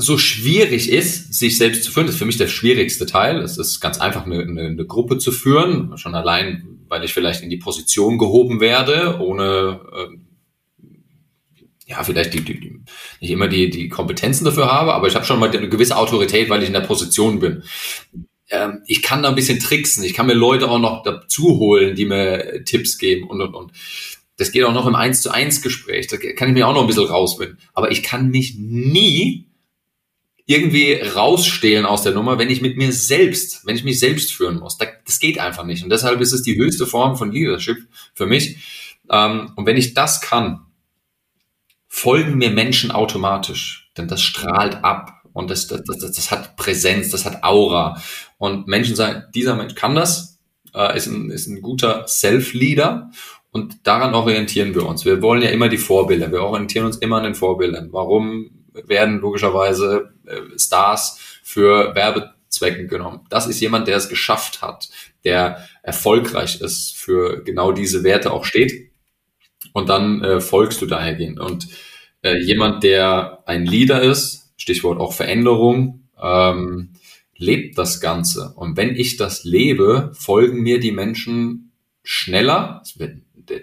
so 0.00 0.16
schwierig 0.16 0.92
ist, 0.92 1.34
sich 1.34 1.58
selbst 1.58 1.82
zu 1.82 1.90
führen, 1.90 2.06
das 2.06 2.14
ist 2.14 2.20
für 2.20 2.24
mich 2.24 2.36
der 2.36 2.46
schwierigste 2.46 3.04
Teil. 3.04 3.40
Es 3.42 3.58
ist 3.58 3.80
ganz 3.80 3.98
einfach, 3.98 4.26
eine, 4.26 4.42
eine, 4.42 4.66
eine, 4.66 4.86
Gruppe 4.86 5.18
zu 5.18 5.32
führen, 5.32 5.98
schon 5.98 6.14
allein, 6.14 6.84
weil 6.86 7.02
ich 7.02 7.12
vielleicht 7.12 7.42
in 7.42 7.50
die 7.50 7.56
Position 7.56 8.16
gehoben 8.16 8.60
werde, 8.60 9.18
ohne 9.18 9.80
äh, 9.92 10.86
ja 11.86 12.04
vielleicht 12.04 12.32
die, 12.32 12.42
die, 12.42 12.60
die, 12.60 12.80
nicht 13.20 13.30
immer 13.32 13.48
die, 13.48 13.70
die 13.70 13.88
Kompetenzen 13.88 14.44
dafür 14.44 14.70
habe, 14.70 14.94
aber 14.94 15.08
ich 15.08 15.16
habe 15.16 15.24
schon 15.24 15.40
mal 15.40 15.50
eine 15.50 15.68
gewisse 15.68 15.96
Autorität, 15.96 16.48
weil 16.48 16.62
ich 16.62 16.68
in 16.68 16.74
der 16.74 16.80
Position 16.82 17.40
bin. 17.40 17.64
Ähm, 18.50 18.82
ich 18.86 19.02
kann 19.02 19.24
da 19.24 19.30
ein 19.30 19.34
bisschen 19.34 19.58
tricksen, 19.58 20.04
ich 20.04 20.14
kann 20.14 20.28
mir 20.28 20.34
Leute 20.34 20.70
auch 20.70 20.78
noch 20.78 21.02
dazu 21.02 21.58
holen, 21.58 21.96
die 21.96 22.04
mir 22.04 22.62
Tipps 22.64 22.98
geben 22.98 23.28
und 23.28 23.40
und 23.40 23.52
und. 23.52 23.72
Das 24.36 24.52
geht 24.52 24.62
auch 24.62 24.72
noch 24.72 24.86
im 24.86 24.94
Eins 24.94 25.22
zu 25.22 25.32
eins 25.32 25.60
Gespräch. 25.60 26.06
Da 26.06 26.18
kann 26.18 26.46
ich 26.46 26.54
mir 26.54 26.68
auch 26.68 26.72
noch 26.72 26.82
ein 26.82 26.86
bisschen 26.86 27.06
rausfinden. 27.06 27.58
Aber 27.74 27.90
ich 27.90 28.04
kann 28.04 28.30
mich 28.30 28.54
nie 28.56 29.47
irgendwie 30.48 30.94
rausstehlen 30.94 31.84
aus 31.84 32.02
der 32.02 32.14
Nummer, 32.14 32.38
wenn 32.38 32.48
ich 32.48 32.62
mit 32.62 32.78
mir 32.78 32.90
selbst, 32.90 33.66
wenn 33.66 33.76
ich 33.76 33.84
mich 33.84 34.00
selbst 34.00 34.32
führen 34.32 34.58
muss. 34.58 34.78
Das 34.78 35.20
geht 35.20 35.38
einfach 35.38 35.64
nicht. 35.64 35.84
Und 35.84 35.90
deshalb 35.90 36.22
ist 36.22 36.32
es 36.32 36.40
die 36.40 36.56
höchste 36.56 36.86
Form 36.86 37.16
von 37.16 37.30
Leadership 37.30 37.76
für 38.14 38.24
mich. 38.24 38.56
Ähm, 39.10 39.52
und 39.56 39.66
wenn 39.66 39.76
ich 39.76 39.92
das 39.92 40.22
kann, 40.22 40.60
folgen 41.86 42.38
mir 42.38 42.50
Menschen 42.50 42.90
automatisch. 42.90 43.90
Denn 43.98 44.08
das 44.08 44.22
strahlt 44.22 44.82
ab 44.84 45.22
und 45.34 45.50
das, 45.50 45.66
das, 45.66 45.82
das, 45.84 45.98
das 45.98 46.30
hat 46.30 46.56
Präsenz, 46.56 47.10
das 47.10 47.26
hat 47.26 47.44
Aura. 47.44 48.00
Und 48.38 48.68
Menschen 48.68 48.96
sagen, 48.96 49.24
dieser 49.34 49.54
Mensch 49.54 49.74
kann 49.74 49.94
das, 49.94 50.38
äh, 50.74 50.96
ist, 50.96 51.08
ein, 51.08 51.28
ist 51.30 51.46
ein 51.46 51.60
guter 51.60 52.08
Self-Leader 52.08 53.10
und 53.50 53.86
daran 53.86 54.14
orientieren 54.14 54.74
wir 54.74 54.86
uns. 54.86 55.04
Wir 55.04 55.20
wollen 55.20 55.42
ja 55.42 55.50
immer 55.50 55.68
die 55.68 55.76
Vorbilder. 55.76 56.32
Wir 56.32 56.40
orientieren 56.40 56.86
uns 56.86 56.96
immer 56.96 57.18
an 57.18 57.24
den 57.24 57.34
Vorbildern. 57.34 57.88
Warum 57.92 58.57
werden 58.86 59.20
logischerweise 59.20 60.12
äh, 60.26 60.58
Stars 60.58 61.18
für 61.42 61.94
Werbezwecken 61.94 62.88
genommen. 62.88 63.26
Das 63.30 63.46
ist 63.46 63.60
jemand, 63.60 63.88
der 63.88 63.96
es 63.96 64.08
geschafft 64.08 64.62
hat, 64.62 64.88
der 65.24 65.66
erfolgreich 65.82 66.60
ist, 66.60 66.96
für 66.96 67.42
genau 67.42 67.72
diese 67.72 68.04
Werte 68.04 68.32
auch 68.32 68.44
steht. 68.44 68.90
Und 69.72 69.88
dann 69.88 70.22
äh, 70.22 70.40
folgst 70.40 70.80
du 70.80 70.86
dahergehend. 70.86 71.40
Und 71.40 71.68
äh, 72.22 72.38
jemand, 72.38 72.82
der 72.82 73.42
ein 73.46 73.64
Leader 73.64 74.02
ist, 74.02 74.52
Stichwort 74.56 74.98
auch 74.98 75.12
Veränderung, 75.12 76.08
ähm, 76.20 76.90
lebt 77.36 77.78
das 77.78 78.00
Ganze. 78.00 78.52
Und 78.56 78.76
wenn 78.76 78.94
ich 78.96 79.16
das 79.16 79.44
lebe, 79.44 80.10
folgen 80.14 80.60
mir 80.62 80.80
die 80.80 80.92
Menschen 80.92 81.72
schneller. 82.02 82.82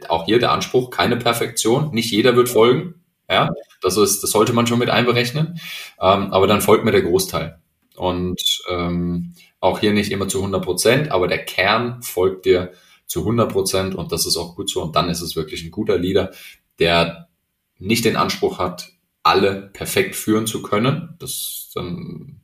Auch 0.08 0.25
hier 0.25 0.39
der 0.39 0.51
Anspruch, 0.51 0.89
keine 0.89 1.17
Perfektion. 1.17 1.93
Nicht 1.93 2.12
jeder 2.12 2.36
wird 2.36 2.49
folgen. 2.49 3.04
Ja, 3.29 3.51
das 3.81 3.97
ist, 3.97 4.21
das 4.21 4.31
sollte 4.31 4.53
man 4.53 4.67
schon 4.67 4.79
mit 4.79 4.89
einberechnen. 4.89 5.59
Ähm, 5.99 6.31
aber 6.31 6.47
dann 6.47 6.61
folgt 6.61 6.85
mir 6.85 6.91
der 6.91 7.01
Großteil. 7.01 7.59
Und 7.95 8.41
ähm, 8.69 9.33
auch 9.59 9.79
hier 9.79 9.93
nicht 9.93 10.11
immer 10.11 10.27
zu 10.27 10.39
100 10.39 10.63
Prozent, 10.63 11.11
aber 11.11 11.27
der 11.27 11.43
Kern 11.43 12.01
folgt 12.01 12.45
dir 12.45 12.73
zu 13.07 13.21
100 13.21 13.51
Prozent 13.51 13.95
und 13.95 14.11
das 14.11 14.25
ist 14.25 14.38
auch 14.38 14.55
gut 14.55 14.69
so. 14.69 14.81
Und 14.83 14.95
dann 14.95 15.09
ist 15.09 15.21
es 15.21 15.35
wirklich 15.35 15.63
ein 15.63 15.71
guter 15.71 15.97
Leader, 15.97 16.31
der 16.79 17.29
nicht 17.77 18.05
den 18.05 18.15
Anspruch 18.15 18.59
hat, 18.59 18.91
alle 19.23 19.69
perfekt 19.73 20.15
führen 20.15 20.45
zu 20.45 20.61
können. 20.61 21.15
Das 21.19 21.71
dann, 21.75 22.41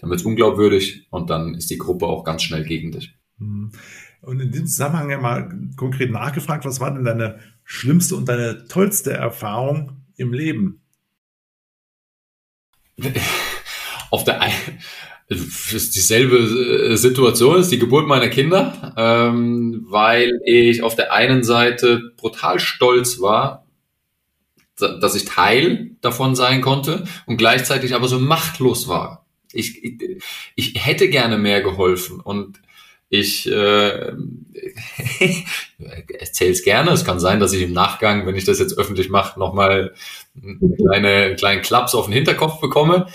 dann 0.00 0.10
wird 0.10 0.20
es 0.20 0.26
unglaubwürdig 0.26 1.06
und 1.10 1.30
dann 1.30 1.54
ist 1.54 1.70
die 1.70 1.78
Gruppe 1.78 2.06
auch 2.06 2.24
ganz 2.24 2.42
schnell 2.42 2.64
gegen 2.64 2.92
dich. 2.92 3.14
Mhm. 3.38 3.72
Und 4.20 4.40
in 4.40 4.52
diesem 4.52 4.66
Zusammenhang 4.66 5.10
ja 5.10 5.18
mal 5.18 5.52
konkret 5.76 6.12
nachgefragt, 6.12 6.64
was 6.64 6.78
war 6.78 6.92
denn 6.92 7.04
deine 7.04 7.40
schlimmste 7.64 8.14
und 8.14 8.28
deine 8.28 8.66
tollste 8.68 9.12
Erfahrung 9.12 10.01
im 10.22 10.32
Leben? 10.32 10.80
Auf 14.10 14.24
der 14.24 14.40
einen, 14.40 14.80
ist 15.28 15.94
dieselbe 15.94 16.36
äh, 16.36 16.96
Situation, 16.96 17.58
ist 17.58 17.72
die 17.72 17.78
Geburt 17.78 18.06
meiner 18.06 18.28
Kinder, 18.28 18.94
ähm, 18.96 19.86
weil 19.88 20.40
ich 20.44 20.82
auf 20.82 20.94
der 20.94 21.12
einen 21.12 21.42
Seite 21.42 22.12
brutal 22.16 22.60
stolz 22.60 23.20
war, 23.20 23.66
dass 24.76 25.14
ich 25.14 25.24
Teil 25.24 25.96
davon 26.00 26.34
sein 26.34 26.60
konnte 26.60 27.04
und 27.26 27.36
gleichzeitig 27.36 27.94
aber 27.94 28.08
so 28.08 28.18
machtlos 28.18 28.88
war. 28.88 29.26
Ich, 29.52 29.84
ich, 29.84 30.22
ich 30.56 30.86
hätte 30.86 31.08
gerne 31.08 31.38
mehr 31.38 31.62
geholfen 31.62 32.20
und 32.20 32.60
ich 33.14 33.46
äh, 33.46 34.12
erzähle 36.18 36.50
es 36.50 36.64
gerne. 36.64 36.92
Es 36.92 37.04
kann 37.04 37.20
sein, 37.20 37.40
dass 37.40 37.52
ich 37.52 37.60
im 37.60 37.74
Nachgang, 37.74 38.26
wenn 38.26 38.36
ich 38.36 38.46
das 38.46 38.58
jetzt 38.58 38.78
öffentlich 38.78 39.10
mache, 39.10 39.38
nochmal 39.38 39.92
einen 40.90 41.36
kleinen 41.36 41.60
Klaps 41.60 41.94
auf 41.94 42.06
den 42.06 42.14
Hinterkopf 42.14 42.58
bekomme. 42.58 43.08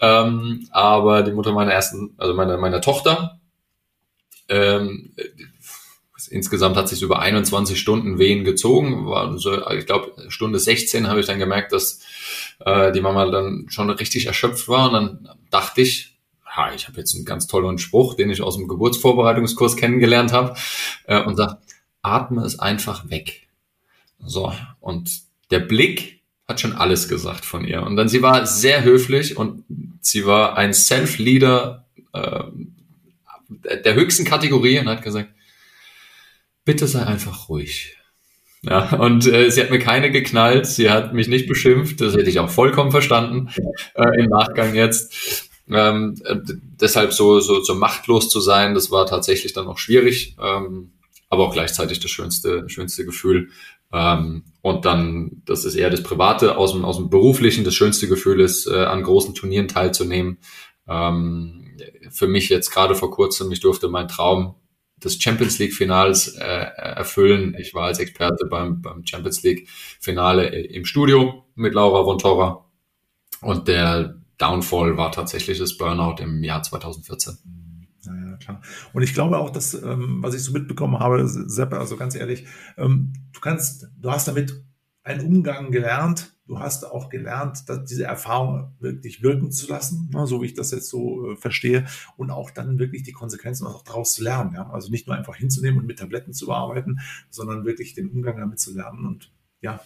Ähm, 0.00 0.68
aber 0.70 1.22
die 1.22 1.32
Mutter 1.32 1.52
meiner 1.52 1.72
ersten, 1.72 2.12
also 2.18 2.34
meiner, 2.34 2.58
meiner 2.58 2.82
Tochter, 2.82 3.40
ähm, 4.50 5.14
insgesamt 6.28 6.76
hat 6.76 6.90
sich 6.90 7.00
über 7.00 7.20
21 7.20 7.80
Stunden 7.80 8.18
Wehen 8.18 8.44
gezogen. 8.44 9.06
War 9.06 9.38
so, 9.38 9.66
ich 9.70 9.86
glaube, 9.86 10.12
Stunde 10.28 10.58
16 10.58 11.08
habe 11.08 11.20
ich 11.20 11.26
dann 11.26 11.38
gemerkt, 11.38 11.72
dass 11.72 12.00
äh, 12.66 12.92
die 12.92 13.00
Mama 13.00 13.24
dann 13.30 13.64
schon 13.70 13.88
richtig 13.88 14.26
erschöpft 14.26 14.68
war. 14.68 14.88
Und 14.88 14.92
dann 14.92 15.28
dachte 15.48 15.80
ich, 15.80 16.17
ha, 16.58 16.72
ich 16.74 16.88
habe 16.88 16.98
jetzt 16.98 17.14
einen 17.14 17.24
ganz 17.24 17.46
tollen 17.46 17.78
Spruch, 17.78 18.14
den 18.14 18.30
ich 18.30 18.42
aus 18.42 18.56
dem 18.56 18.68
Geburtsvorbereitungskurs 18.68 19.76
kennengelernt 19.76 20.32
habe, 20.32 20.54
äh, 21.04 21.22
und 21.22 21.36
sagt, 21.36 21.62
atme 22.02 22.42
es 22.42 22.58
einfach 22.58 23.08
weg. 23.08 23.48
So, 24.18 24.52
und 24.80 25.10
der 25.50 25.60
Blick 25.60 26.22
hat 26.46 26.60
schon 26.60 26.72
alles 26.72 27.08
gesagt 27.08 27.44
von 27.44 27.64
ihr. 27.64 27.82
Und 27.82 27.96
dann 27.96 28.08
sie 28.08 28.22
war 28.22 28.46
sehr 28.46 28.82
höflich 28.82 29.36
und 29.36 29.64
sie 30.00 30.26
war 30.26 30.56
ein 30.56 30.74
Self-Leader 30.74 31.86
äh, 32.12 32.44
der 33.84 33.94
höchsten 33.94 34.24
Kategorie 34.24 34.78
und 34.78 34.88
hat 34.88 35.02
gesagt, 35.02 35.30
bitte 36.64 36.86
sei 36.86 37.02
einfach 37.04 37.48
ruhig. 37.48 37.96
Ja, 38.62 38.96
und 38.96 39.26
äh, 39.26 39.50
sie 39.50 39.60
hat 39.60 39.70
mir 39.70 39.78
keine 39.78 40.10
geknallt, 40.10 40.66
sie 40.66 40.90
hat 40.90 41.14
mich 41.14 41.28
nicht 41.28 41.46
beschimpft, 41.46 42.00
das 42.00 42.14
hätte 42.14 42.28
ich 42.28 42.40
auch 42.40 42.50
vollkommen 42.50 42.90
verstanden 42.90 43.50
äh, 43.94 44.20
im 44.20 44.26
Nachgang 44.26 44.74
jetzt. 44.74 45.47
Ähm, 45.70 46.14
äh, 46.24 46.36
deshalb 46.80 47.12
so, 47.12 47.40
so, 47.40 47.62
so 47.62 47.74
machtlos 47.74 48.28
zu 48.30 48.40
sein, 48.40 48.74
das 48.74 48.90
war 48.90 49.06
tatsächlich 49.06 49.52
dann 49.52 49.66
auch 49.66 49.78
schwierig, 49.78 50.36
ähm, 50.40 50.92
aber 51.28 51.46
auch 51.46 51.52
gleichzeitig 51.52 52.00
das 52.00 52.10
schönste, 52.10 52.68
schönste 52.68 53.04
Gefühl. 53.04 53.50
Ähm, 53.92 54.44
und 54.62 54.84
dann, 54.84 55.42
das 55.44 55.64
ist 55.64 55.74
eher 55.74 55.90
das 55.90 56.02
Private 56.02 56.56
aus 56.56 56.72
dem, 56.72 56.84
aus 56.84 56.96
dem 56.96 57.10
Beruflichen. 57.10 57.64
Das 57.64 57.74
schönste 57.74 58.08
Gefühl 58.08 58.40
ist, 58.40 58.66
äh, 58.66 58.84
an 58.84 59.02
großen 59.02 59.34
Turnieren 59.34 59.68
teilzunehmen, 59.68 60.38
ähm, 60.86 61.76
für 62.10 62.26
mich 62.26 62.48
jetzt 62.48 62.70
gerade 62.70 62.94
vor 62.94 63.10
kurzem, 63.10 63.52
ich 63.52 63.60
durfte 63.60 63.88
meinen 63.88 64.08
Traum 64.08 64.54
des 65.02 65.22
Champions 65.22 65.58
League 65.58 65.74
Finals 65.74 66.28
äh, 66.28 66.42
erfüllen. 66.44 67.56
Ich 67.58 67.74
war 67.74 67.84
als 67.84 67.98
Experte 67.98 68.46
beim, 68.46 68.82
beim 68.82 69.06
Champions 69.06 69.42
League 69.42 69.68
Finale 70.00 70.48
im 70.48 70.84
Studio 70.84 71.44
mit 71.54 71.74
Laura 71.74 72.04
von 72.04 72.18
Torra 72.18 72.64
und 73.40 73.68
der 73.68 74.17
Downfall 74.38 74.96
war 74.96 75.12
tatsächlich 75.12 75.58
das 75.58 75.76
Burnout 75.76 76.22
im 76.22 76.42
Jahr 76.42 76.62
2014. 76.62 77.38
Ja, 78.06 78.36
klar. 78.36 78.62
Und 78.92 79.02
ich 79.02 79.12
glaube 79.12 79.38
auch, 79.38 79.50
dass, 79.50 79.74
ähm, 79.74 80.22
was 80.22 80.34
ich 80.34 80.42
so 80.42 80.52
mitbekommen 80.52 80.98
habe, 80.98 81.26
Sepp, 81.28 81.72
also 81.74 81.96
ganz 81.96 82.14
ehrlich, 82.14 82.46
ähm, 82.76 83.12
du 83.32 83.40
kannst, 83.40 83.88
du 83.98 84.10
hast 84.10 84.28
damit 84.28 84.64
einen 85.02 85.26
Umgang 85.26 85.70
gelernt. 85.70 86.34
Du 86.46 86.58
hast 86.58 86.84
auch 86.84 87.10
gelernt, 87.10 87.68
dass 87.68 87.84
diese 87.84 88.04
Erfahrung 88.04 88.74
wirklich 88.80 89.22
wirken 89.22 89.50
zu 89.50 89.68
lassen, 89.68 90.08
ne, 90.12 90.26
so 90.26 90.40
wie 90.40 90.46
ich 90.46 90.54
das 90.54 90.70
jetzt 90.70 90.88
so 90.88 91.32
äh, 91.32 91.36
verstehe, 91.36 91.86
und 92.16 92.30
auch 92.30 92.50
dann 92.50 92.78
wirklich 92.78 93.02
die 93.02 93.12
Konsequenzen 93.12 93.66
auch 93.66 93.82
daraus 93.84 94.14
zu 94.14 94.22
lernen. 94.22 94.54
Ja? 94.54 94.70
Also 94.70 94.90
nicht 94.90 95.06
nur 95.06 95.16
einfach 95.16 95.36
hinzunehmen 95.36 95.80
und 95.80 95.86
mit 95.86 95.98
Tabletten 95.98 96.32
zu 96.32 96.46
bearbeiten, 96.46 97.00
sondern 97.28 97.66
wirklich 97.66 97.94
den 97.94 98.08
Umgang 98.08 98.38
damit 98.38 98.60
zu 98.60 98.74
lernen. 98.74 99.04
Und 99.04 99.30
ja, 99.60 99.80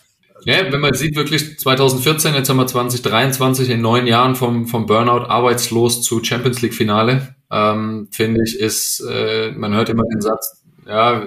ja, 0.45 0.73
wenn 0.73 0.81
man 0.81 0.95
sieht, 0.95 1.17
wirklich 1.17 1.59
2014, 1.59 2.35
jetzt 2.35 2.49
haben 2.49 2.57
wir 2.57 2.67
2023, 2.67 3.71
in 3.71 3.81
neun 3.81 4.07
Jahren 4.07 4.35
vom, 4.35 4.67
vom 4.67 4.87
Burnout 4.87 5.27
arbeitslos 5.27 6.03
zu 6.03 6.23
Champions 6.23 6.63
League 6.63 6.75
Finale, 6.75 7.35
ähm, 7.51 8.09
finde 8.11 8.43
ich, 8.45 8.59
ist, 8.59 9.01
äh, 9.01 9.53
man 9.53 9.75
hört 9.75 9.89
immer 9.89 10.05
den 10.05 10.21
Satz, 10.21 10.63
ja, 10.87 11.27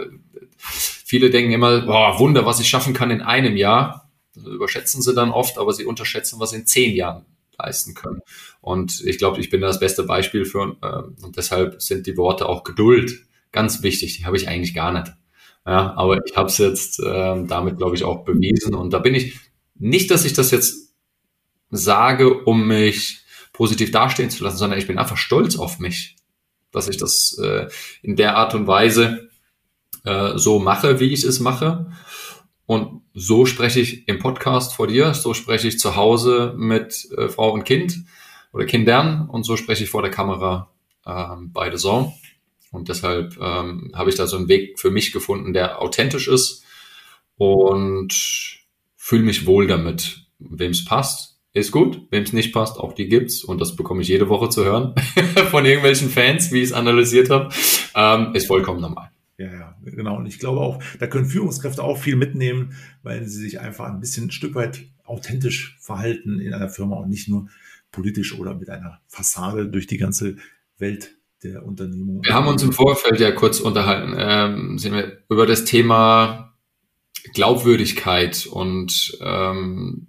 viele 0.58 1.30
denken 1.30 1.52
immer, 1.52 1.82
boah, 1.82 2.20
Wunder, 2.20 2.46
was 2.46 2.60
ich 2.60 2.68
schaffen 2.68 2.94
kann 2.94 3.12
in 3.12 3.22
einem 3.22 3.56
Jahr. 3.56 4.10
Das 4.34 4.46
überschätzen 4.46 5.02
sie 5.02 5.14
dann 5.14 5.32
oft, 5.32 5.58
aber 5.58 5.72
sie 5.72 5.86
unterschätzen, 5.86 6.40
was 6.40 6.52
sie 6.52 6.58
in 6.58 6.66
zehn 6.66 6.96
Jahren 6.96 7.26
leisten 7.58 7.94
können. 7.94 8.22
Und 8.60 9.02
ich 9.06 9.18
glaube, 9.18 9.40
ich 9.40 9.50
bin 9.50 9.62
das 9.62 9.80
beste 9.80 10.04
Beispiel 10.04 10.46
für, 10.46 10.76
äh, 10.82 11.24
und 11.24 11.38
deshalb 11.38 11.82
sind 11.82 12.08
die 12.08 12.18
Worte 12.18 12.48
auch 12.50 12.64
Geduld 12.64 13.26
ganz 13.52 13.82
wichtig. 13.84 14.18
Die 14.18 14.26
habe 14.26 14.36
ich 14.36 14.50
eigentlich 14.50 14.74
gar 14.74 14.92
nicht. 14.92 15.14
Ja, 15.66 15.94
aber 15.96 16.24
ich 16.26 16.38
habe 16.38 16.48
es 16.48 16.58
jetzt 16.60 17.00
äh, 17.00 17.44
damit, 17.46 17.78
glaube 17.78 17.96
ich, 17.96 18.04
auch 18.04 18.24
bewiesen. 18.24 18.76
Und 18.76 18.92
da 18.92 19.00
bin 19.00 19.16
ich 19.16 19.40
nicht, 19.76 20.12
dass 20.12 20.26
ich 20.26 20.34
das 20.34 20.52
jetzt 20.52 20.94
sage, 21.72 22.44
um 22.44 22.68
mich 22.68 23.22
positiv 23.52 23.92
dastehen 23.92 24.30
zu 24.30 24.44
lassen, 24.44 24.58
sondern 24.58 24.78
ich 24.78 24.88
bin 24.88 25.00
einfach 25.00 25.18
stolz 25.18 25.58
auf 25.58 25.80
mich, 25.80 26.18
dass 26.72 26.88
ich 26.88 26.98
das 26.98 27.38
äh, 27.42 27.68
in 28.04 28.16
der 28.16 28.36
Art 28.36 28.54
und 28.54 28.68
Weise 28.68 29.30
äh, 30.04 30.38
so 30.38 30.60
mache, 30.60 31.00
wie 31.00 31.12
ich 31.12 31.24
es 31.24 31.40
mache. 31.40 31.92
Und 32.68 33.02
so 33.14 33.46
spreche 33.46 33.80
ich 33.80 34.08
im 34.08 34.20
Podcast 34.20 34.74
vor 34.74 34.88
dir, 34.88 35.14
so 35.14 35.34
spreche 35.34 35.68
ich 35.68 35.80
zu 35.80 35.96
Hause 35.96 36.54
mit 36.58 37.08
äh, 37.18 37.30
Frau 37.30 37.52
und 37.52 37.64
Kind 37.64 38.04
oder 38.52 38.66
Kindern 38.66 39.30
und 39.30 39.44
so 39.44 39.56
spreche 39.58 39.84
ich 39.84 39.90
vor 39.90 40.02
der 40.02 40.12
Kamera 40.12 40.70
äh, 41.06 41.36
bei 41.40 41.76
The. 41.76 42.12
Und 42.76 42.90
deshalb 42.90 43.38
ähm, 43.40 43.92
habe 43.96 44.10
ich 44.10 44.16
da 44.16 44.28
so 44.28 44.38
einen 44.38 44.50
Weg 44.50 44.80
für 44.80 44.92
mich 44.92 45.12
gefunden, 45.12 45.54
der 45.54 45.82
authentisch 45.82 46.28
ist 46.28 46.64
und 47.38 48.14
fühle 48.96 49.24
mich 49.24 49.46
wohl 49.46 49.68
damit. 49.68 50.28
Wem 50.40 50.72
es 50.72 50.84
passt, 50.84 51.40
ist 51.54 51.72
gut. 51.72 52.02
Wem 52.12 52.24
es 52.24 52.34
nicht 52.34 52.54
passt, 52.54 52.78
auch 52.78 52.94
die 52.94 53.08
gibt's. 53.08 53.44
Und 53.44 53.62
das 53.62 53.76
bekomme 53.76 54.02
ich 54.02 54.10
jede 54.10 54.30
Woche 54.30 54.50
zu 54.50 54.66
hören 54.66 54.94
von 55.52 55.66
irgendwelchen 55.66 56.10
Fans, 56.10 56.52
wie 56.52 56.60
ich 56.60 56.66
es 56.66 56.74
analysiert 56.74 57.30
habe. 57.30 57.50
Ähm, 57.96 58.36
ist 58.36 58.48
vollkommen 58.48 58.82
normal. 58.82 59.10
Ja, 59.38 59.52
ja, 59.52 59.78
genau. 59.84 60.18
Und 60.18 60.26
ich 60.26 60.40
glaube 60.40 60.60
auch, 60.60 60.82
da 61.00 61.08
können 61.08 61.26
Führungskräfte 61.26 61.84
auch 61.84 61.98
viel 61.98 62.16
mitnehmen, 62.16 62.76
weil 63.04 63.26
sie 63.26 63.42
sich 63.42 63.60
einfach 63.60 63.86
ein 63.86 64.00
bisschen 64.00 64.28
ein 64.28 64.32
Stück 64.32 64.56
weit 64.56 64.86
authentisch 65.04 65.78
verhalten 65.80 66.40
in 66.40 66.54
einer 66.54 66.70
Firma 66.70 66.98
und 66.98 67.10
nicht 67.10 67.28
nur 67.28 67.48
politisch 67.92 68.38
oder 68.38 68.54
mit 68.54 68.70
einer 68.70 69.00
Fassade 69.08 69.68
durch 69.68 69.88
die 69.88 69.98
ganze 69.98 70.38
Welt 70.78 71.16
der 71.46 71.66
Unternehmung. 71.66 72.22
Wir 72.24 72.34
haben 72.34 72.48
uns 72.48 72.64
im 72.64 72.74
Vorfeld 72.74 73.20
ja 73.20 73.32
kurz 73.32 73.60
unterhalten, 73.60 74.16
ähm, 74.18 74.78
sind 74.78 74.94
wir 74.94 75.20
über 75.30 75.46
das 75.46 75.66
Thema 75.66 76.54
Glaubwürdigkeit 77.34 78.48
und 78.48 79.18
ähm, 79.22 80.08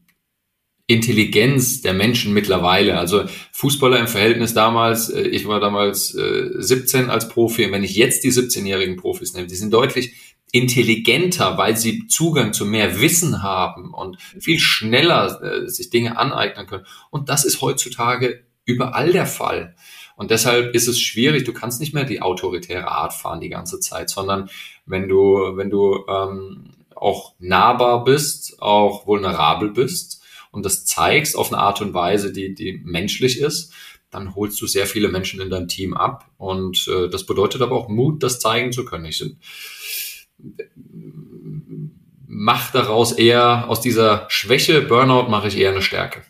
Intelligenz 0.86 1.82
der 1.82 1.94
Menschen 1.94 2.32
mittlerweile. 2.32 2.98
Also 2.98 3.24
Fußballer 3.52 3.98
im 3.98 4.06
Verhältnis 4.06 4.54
damals, 4.54 5.10
äh, 5.10 5.22
ich 5.22 5.46
war 5.46 5.60
damals 5.60 6.14
äh, 6.14 6.50
17 6.54 7.10
als 7.10 7.28
Profi 7.28 7.66
und 7.66 7.72
wenn 7.72 7.84
ich 7.84 7.96
jetzt 7.96 8.24
die 8.24 8.32
17-jährigen 8.32 8.96
Profis 8.96 9.34
nehme, 9.34 9.48
die 9.48 9.56
sind 9.56 9.72
deutlich 9.72 10.36
intelligenter, 10.52 11.58
weil 11.58 11.76
sie 11.76 12.06
Zugang 12.06 12.52
zu 12.52 12.64
mehr 12.64 13.00
Wissen 13.00 13.42
haben 13.42 13.92
und 13.92 14.20
viel 14.20 14.60
schneller 14.60 15.42
äh, 15.42 15.68
sich 15.68 15.90
Dinge 15.90 16.16
aneignen 16.16 16.66
können. 16.66 16.86
Und 17.10 17.28
das 17.28 17.44
ist 17.44 17.60
heutzutage 17.60 18.44
überall 18.64 19.12
der 19.12 19.26
Fall. 19.26 19.74
Und 20.16 20.30
deshalb 20.30 20.74
ist 20.74 20.88
es 20.88 20.98
schwierig, 20.98 21.44
du 21.44 21.52
kannst 21.52 21.78
nicht 21.78 21.94
mehr 21.94 22.04
die 22.04 22.22
autoritäre 22.22 22.88
Art 22.88 23.12
fahren 23.12 23.40
die 23.40 23.50
ganze 23.50 23.80
Zeit, 23.80 24.10
sondern 24.10 24.48
wenn 24.86 25.08
du, 25.08 25.56
wenn 25.56 25.70
du 25.70 26.04
ähm, 26.08 26.70
auch 26.94 27.34
nahbar 27.38 28.04
bist, 28.04 28.60
auch 28.60 29.06
vulnerabel 29.06 29.70
bist 29.70 30.22
und 30.50 30.64
das 30.64 30.86
zeigst 30.86 31.36
auf 31.36 31.52
eine 31.52 31.60
Art 31.60 31.82
und 31.82 31.92
Weise, 31.92 32.32
die, 32.32 32.54
die 32.54 32.80
menschlich 32.82 33.38
ist, 33.40 33.72
dann 34.10 34.34
holst 34.34 34.60
du 34.62 34.66
sehr 34.66 34.86
viele 34.86 35.08
Menschen 35.08 35.40
in 35.40 35.50
dein 35.50 35.68
Team 35.68 35.94
ab. 35.94 36.30
Und 36.38 36.88
äh, 36.88 37.08
das 37.08 37.26
bedeutet 37.26 37.60
aber 37.60 37.76
auch 37.76 37.88
Mut, 37.88 38.22
das 38.22 38.40
zeigen 38.40 38.72
zu 38.72 38.84
können. 38.86 39.04
Ich 39.04 39.22
mach 42.26 42.70
daraus 42.70 43.12
eher 43.12 43.68
aus 43.68 43.80
dieser 43.80 44.26
Schwäche, 44.28 44.80
Burnout 44.80 45.28
mache 45.28 45.48
ich 45.48 45.58
eher 45.58 45.70
eine 45.70 45.82
Stärke. 45.82 46.22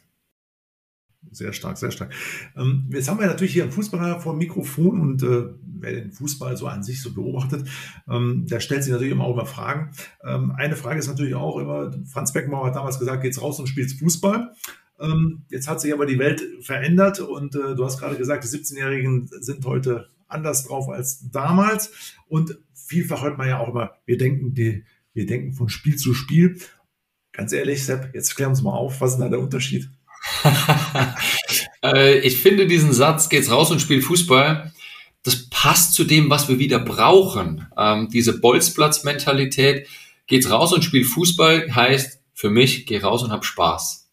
Sehr 1.37 1.53
stark, 1.53 1.77
sehr 1.77 1.90
stark. 1.90 2.14
Ähm, 2.57 2.88
jetzt 2.90 3.11
haben 3.11 3.20
wir 3.20 3.27
natürlich 3.27 3.53
hier 3.53 3.64
einen 3.64 3.72
Fußballer 3.72 4.20
vor 4.20 4.33
dem 4.33 4.38
Mikrofon 4.38 5.01
und 5.01 5.22
äh, 5.22 5.51
wer 5.62 5.92
den 5.92 6.11
Fußball 6.11 6.57
so 6.57 6.66
an 6.66 6.83
sich 6.83 7.03
so 7.03 7.12
beobachtet, 7.12 7.68
ähm, 8.09 8.46
der 8.46 8.61
stellt 8.61 8.83
sich 8.83 8.90
natürlich 8.90 9.12
immer 9.12 9.25
auch 9.25 9.35
immer 9.35 9.44
Fragen. 9.44 9.90
Ähm, 10.25 10.53
eine 10.53 10.77
Frage 10.77 10.99
ist 10.99 11.09
natürlich 11.09 11.35
auch 11.35 11.59
immer, 11.59 11.92
Franz 12.07 12.33
Beckenbauer 12.33 12.68
hat 12.68 12.77
damals 12.77 12.99
gesagt, 12.99 13.22
geht's 13.22 13.42
raus 13.42 13.61
und 13.61 13.66
spielst 13.66 13.99
Fußball. 13.99 14.55
Ähm, 14.99 15.42
jetzt 15.51 15.68
hat 15.68 15.79
sich 15.79 15.92
aber 15.92 16.07
die 16.07 16.18
Welt 16.18 16.42
verändert 16.62 17.20
und 17.20 17.55
äh, 17.55 17.75
du 17.75 17.85
hast 17.85 17.99
gerade 17.99 18.16
gesagt, 18.16 18.42
die 18.42 18.49
17-Jährigen 18.49 19.29
sind 19.40 19.66
heute 19.66 20.09
anders 20.29 20.64
drauf 20.64 20.88
als 20.88 21.31
damals 21.31 22.14
und 22.29 22.59
vielfach 22.72 23.22
hört 23.22 23.37
man 23.37 23.49
ja 23.49 23.59
auch 23.59 23.68
immer, 23.68 23.90
wir 24.07 24.16
denken, 24.16 24.55
die, 24.55 24.85
wir 25.12 25.27
denken 25.27 25.53
von 25.53 25.68
Spiel 25.68 25.96
zu 25.96 26.14
Spiel. 26.14 26.59
Ganz 27.33 27.53
ehrlich, 27.53 27.85
Sepp, 27.85 28.14
jetzt 28.14 28.35
klären 28.37 28.49
wir 28.49 28.53
uns 28.53 28.62
mal 28.62 28.72
auf, 28.72 29.03
was 29.03 29.12
ist 29.12 29.18
da 29.18 29.29
der 29.29 29.40
Unterschied? 29.40 29.90
Äh, 31.83 32.19
ich 32.21 32.39
finde 32.39 32.67
diesen 32.67 32.93
Satz, 32.93 33.29
geht's 33.29 33.51
raus 33.51 33.71
und 33.71 33.81
spielt 33.81 34.03
Fußball, 34.03 34.73
das 35.23 35.49
passt 35.51 35.95
zu 35.95 36.05
dem, 36.05 36.31
was 36.31 36.49
wir 36.49 36.59
wieder 36.59 36.79
brauchen. 36.79 37.67
Ähm, 37.77 38.09
diese 38.11 38.41
Bolzplatz-Mentalität, 38.41 39.87
geht's 40.27 40.51
raus 40.51 40.73
und 40.73 40.85
spielt 40.85 41.07
Fußball, 41.07 41.75
heißt 41.75 42.21
für 42.33 42.51
mich, 42.51 42.87
geh 42.87 42.99
raus 42.99 43.23
und 43.23 43.31
hab 43.31 43.45
Spaß. 43.45 44.09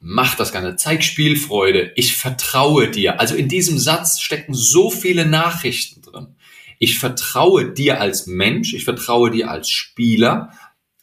Mach 0.00 0.34
das 0.34 0.52
Ganze, 0.52 0.76
zeig 0.76 1.04
Spielfreude, 1.04 1.92
ich 1.96 2.16
vertraue 2.16 2.90
dir. 2.90 3.20
Also 3.20 3.34
in 3.34 3.48
diesem 3.48 3.78
Satz 3.78 4.20
stecken 4.20 4.54
so 4.54 4.90
viele 4.90 5.26
Nachrichten 5.26 6.02
drin. 6.02 6.36
Ich 6.78 6.98
vertraue 6.98 7.70
dir 7.72 8.00
als 8.00 8.26
Mensch, 8.26 8.72
ich 8.72 8.84
vertraue 8.84 9.30
dir 9.30 9.50
als 9.50 9.68
Spieler, 9.68 10.52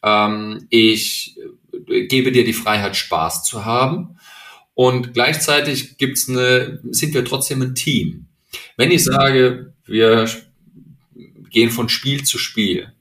ähm, 0.01 0.65
ich 0.69 1.37
gebe 1.87 2.31
dir 2.31 2.43
die 2.43 2.53
Freiheit, 2.53 2.95
Spaß 2.95 3.43
zu 3.43 3.65
haben. 3.65 4.19
Und 4.73 5.13
gleichzeitig 5.13 5.97
gibt's 5.97 6.29
eine, 6.29 6.79
sind 6.91 7.13
wir 7.13 7.25
trotzdem 7.25 7.61
ein 7.61 7.75
Team. 7.75 8.27
Wenn 8.75 8.91
ich 8.91 9.03
sage, 9.03 9.73
wir 9.85 10.29
gehen 11.49 11.71
von 11.71 11.89
Spiel 11.89 12.23
zu 12.23 12.37
Spiel, 12.37 12.93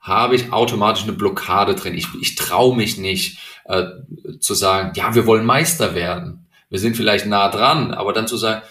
habe 0.00 0.36
ich 0.36 0.52
automatisch 0.52 1.04
eine 1.04 1.12
Blockade 1.12 1.74
drin. 1.74 1.94
Ich, 1.94 2.08
ich 2.20 2.34
traue 2.34 2.76
mich 2.76 2.98
nicht 2.98 3.38
äh, 3.64 3.84
zu 4.38 4.54
sagen, 4.54 4.92
ja, 4.94 5.14
wir 5.14 5.26
wollen 5.26 5.46
Meister 5.46 5.94
werden. 5.94 6.46
Wir 6.68 6.78
sind 6.78 6.96
vielleicht 6.96 7.26
nah 7.26 7.48
dran, 7.48 7.92
aber 7.92 8.12
dann 8.12 8.28
zu 8.28 8.36
sagen, 8.36 8.62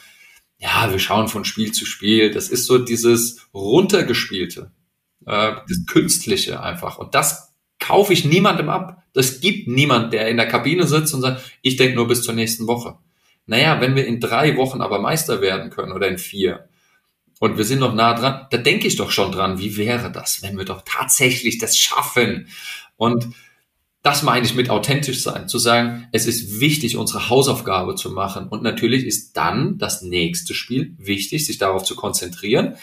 ja, 0.60 0.90
wir 0.92 1.00
schauen 1.00 1.28
von 1.28 1.44
Spiel 1.44 1.72
zu 1.72 1.86
Spiel, 1.86 2.32
das 2.32 2.50
ist 2.50 2.68
so 2.68 2.78
dieses 2.78 3.48
runtergespielte, 3.54 4.72
äh, 5.26 5.54
das 5.68 5.86
Künstliche 5.88 6.62
einfach. 6.62 6.98
Und 6.98 7.16
das 7.16 7.53
kaufe 7.84 8.14
ich 8.14 8.24
niemandem 8.24 8.70
ab. 8.70 9.04
Das 9.14 9.42
gibt 9.42 9.68
niemand, 9.68 10.14
der 10.14 10.30
in 10.30 10.38
der 10.38 10.48
Kabine 10.48 10.88
sitzt 10.88 11.14
und 11.14 11.22
sagt, 11.22 11.44
ich 11.62 11.76
denke 11.76 11.96
nur 11.96 12.08
bis 12.08 12.24
zur 12.24 12.34
nächsten 12.34 12.66
Woche. 12.66 12.96
Naja, 13.46 13.82
wenn 13.82 13.96
wir 13.96 14.08
in 14.08 14.22
drei 14.22 14.56
Wochen 14.56 14.82
aber 14.82 15.00
Meister 15.00 15.42
werden 15.42 15.70
können 15.70 15.92
oder 15.92 16.08
in 16.08 16.18
vier 16.18 16.70
und 17.40 17.58
wir 17.58 17.66
sind 17.66 17.80
noch 17.80 17.94
nah 17.94 18.14
dran, 18.14 18.48
da 18.52 18.58
denke 18.58 18.88
ich 18.88 18.96
doch 18.96 19.12
schon 19.12 19.34
dran, 19.34 19.60
wie 19.60 19.76
wäre 19.76 20.12
das, 20.12 20.42
wenn 20.42 20.58
wir 20.58 20.64
doch 20.64 20.84
tatsächlich 20.86 21.58
das 21.58 21.78
schaffen? 21.78 22.48
Und 22.96 23.36
das 24.02 24.24
meine 24.24 24.46
ich 24.46 24.56
mit 24.56 24.70
authentisch 24.70 25.22
sein, 25.22 25.50
zu 25.50 25.60
sagen, 25.60 26.08
es 26.14 26.26
ist 26.26 26.62
wichtig, 26.62 26.96
unsere 26.96 27.30
Hausaufgabe 27.30 27.96
zu 27.96 28.12
machen. 28.12 28.48
Und 28.48 28.64
natürlich 28.64 29.06
ist 29.06 29.36
dann 29.36 29.78
das 29.78 30.02
nächste 30.02 30.54
Spiel 30.54 30.96
wichtig, 30.98 31.46
sich 31.46 31.58
darauf 31.58 31.84
zu 31.84 31.96
konzentrieren. 31.96 32.76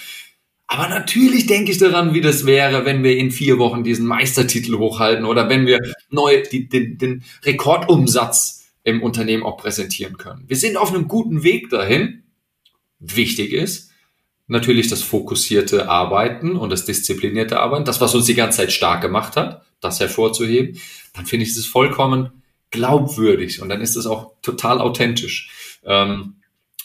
Aber 0.72 0.88
natürlich 0.88 1.46
denke 1.46 1.72
ich 1.72 1.78
daran, 1.78 2.14
wie 2.14 2.20
das 2.20 2.46
wäre, 2.46 2.84
wenn 2.84 3.02
wir 3.02 3.16
in 3.16 3.32
vier 3.32 3.58
Wochen 3.58 3.82
diesen 3.82 4.06
Meistertitel 4.06 4.78
hochhalten 4.78 5.24
oder 5.24 5.48
wenn 5.48 5.66
wir 5.66 5.80
neu 6.10 6.44
die, 6.44 6.68
den, 6.68 6.96
den 6.96 7.24
Rekordumsatz 7.42 8.70
im 8.84 9.02
Unternehmen 9.02 9.42
auch 9.42 9.56
präsentieren 9.56 10.16
können. 10.16 10.44
Wir 10.46 10.56
sind 10.56 10.76
auf 10.76 10.94
einem 10.94 11.08
guten 11.08 11.42
Weg 11.42 11.70
dahin. 11.70 12.22
Wichtig 13.00 13.52
ist 13.52 13.90
natürlich 14.46 14.86
das 14.86 15.02
fokussierte 15.02 15.88
Arbeiten 15.88 16.54
und 16.54 16.70
das 16.70 16.84
disziplinierte 16.84 17.58
Arbeiten, 17.58 17.84
das, 17.84 18.00
was 18.00 18.14
uns 18.14 18.26
die 18.26 18.36
ganze 18.36 18.58
Zeit 18.58 18.70
stark 18.70 19.00
gemacht 19.02 19.34
hat, 19.34 19.64
das 19.80 19.98
hervorzuheben. 19.98 20.80
Dann 21.14 21.26
finde 21.26 21.46
ich 21.46 21.56
es 21.56 21.66
vollkommen 21.66 22.44
glaubwürdig 22.70 23.60
und 23.60 23.70
dann 23.70 23.80
ist 23.80 23.96
es 23.96 24.06
auch 24.06 24.34
total 24.40 24.80
authentisch. 24.80 25.50
Ähm, 25.84 26.36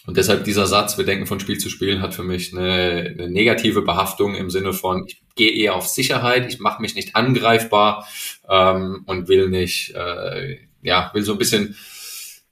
und 0.05 0.17
deshalb 0.17 0.43
dieser 0.43 0.67
Satz, 0.67 0.97
wir 0.97 1.05
denken 1.05 1.25
von 1.25 1.39
Spiel 1.39 1.57
zu 1.57 1.69
Spiel, 1.69 2.01
hat 2.01 2.13
für 2.13 2.23
mich 2.23 2.53
eine, 2.53 3.15
eine 3.17 3.29
negative 3.29 3.81
Behaftung 3.81 4.35
im 4.35 4.49
Sinne 4.49 4.73
von, 4.73 5.05
ich 5.07 5.23
gehe 5.35 5.51
eher 5.51 5.75
auf 5.75 5.87
Sicherheit, 5.87 6.47
ich 6.47 6.59
mache 6.59 6.81
mich 6.81 6.95
nicht 6.95 7.15
angreifbar 7.15 8.07
ähm, 8.47 9.03
und 9.05 9.27
will 9.27 9.49
nicht, 9.49 9.95
äh, 9.95 10.57
ja, 10.81 11.11
will 11.13 11.23
so 11.23 11.33
ein 11.33 11.37
bisschen 11.39 11.75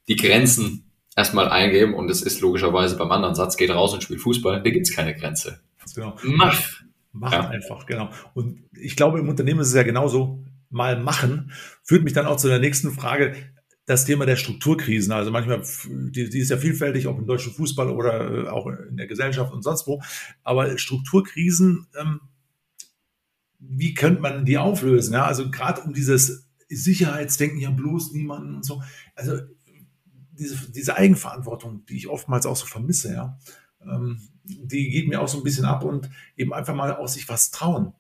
die 0.08 0.16
Grenzen 0.16 0.92
erstmal 1.16 1.50
eingeben 1.50 1.94
und 1.94 2.10
es 2.10 2.22
ist 2.24 2.42
logischerweise 2.42 2.98
beim 2.98 3.12
anderen 3.12 3.36
Satz, 3.36 3.56
geht 3.56 3.70
raus 3.70 3.94
und 3.94 4.02
spielt 4.02 4.22
Fußball, 4.22 4.64
da 4.64 4.70
gibt's 4.70 4.96
keine 4.96 5.16
Grenze. 5.16 5.62
Genau. 5.96 6.18
Mach. 6.24 6.60
Mach 7.16 7.32
ja. 7.32 7.48
einfach, 7.48 7.86
genau. 7.86 8.10
Und 8.34 8.64
ich 8.82 8.96
glaube, 8.96 9.20
im 9.20 9.30
Unternehmen 9.30 9.60
ist 9.60 9.68
es 9.68 9.76
ja 9.76 9.84
genauso, 9.84 10.44
mal 10.72 11.00
machen, 11.00 11.52
führt 11.84 12.04
mich 12.04 12.14
dann 12.14 12.26
auch 12.26 12.38
zu 12.38 12.48
der 12.48 12.58
nächsten 12.58 12.92
Frage 12.92 13.36
das 13.86 14.06
Thema 14.06 14.26
der 14.26 14.38
Strukturkrisen. 14.38 15.12
Also 15.12 15.32
manchmal, 15.32 15.62
die, 15.88 16.30
die 16.30 16.40
ist 16.40 16.50
ja 16.50 16.58
vielfältig, 16.58 17.08
auch 17.08 17.18
im 17.18 17.28
deutschen 17.28 17.54
Fußball 17.54 17.90
oder 17.90 18.46
äh, 18.46 18.48
auch 18.48 18.68
in 18.68 18.98
der 18.98 19.08
Gesellschaft 19.08 19.54
und 19.54 19.62
sonst 19.62 19.88
wo. 19.88 20.02
Aber 20.44 20.78
Strukturkrisen, 20.78 21.88
ähm, 22.00 22.22
wie 23.60 23.94
könnte 23.94 24.22
man 24.22 24.46
die 24.46 24.58
auflösen? 24.58 25.14
Ja, 25.14 25.26
also 25.26 25.50
gerade 25.52 25.82
um 25.82 25.94
dieses 25.94 26.48
Sicherheitsdenken, 26.70 27.60
ja 27.60 27.70
bloß 27.72 28.14
niemanden 28.14 28.56
und 28.56 28.66
so. 28.66 28.82
Also 29.16 29.38
diese, 30.32 30.72
diese 30.72 30.98
Eigenverantwortung, 30.98 31.86
die 31.86 31.98
ich 31.98 32.08
oftmals 32.08 32.46
auch 32.46 32.56
so 32.56 32.66
vermisse, 32.66 33.14
ja, 33.14 33.40
ähm, 33.82 34.22
die 34.44 34.90
geht 34.90 35.08
mir 35.08 35.22
auch 35.22 35.28
so 35.28 35.38
ein 35.38 35.44
bisschen 35.44 35.66
ab 35.66 35.84
und 35.84 36.10
eben 36.36 36.54
einfach 36.54 36.76
mal 36.76 36.96
aus 36.96 37.14
sich 37.14 37.30
was 37.30 37.52
trauen. 37.52 37.94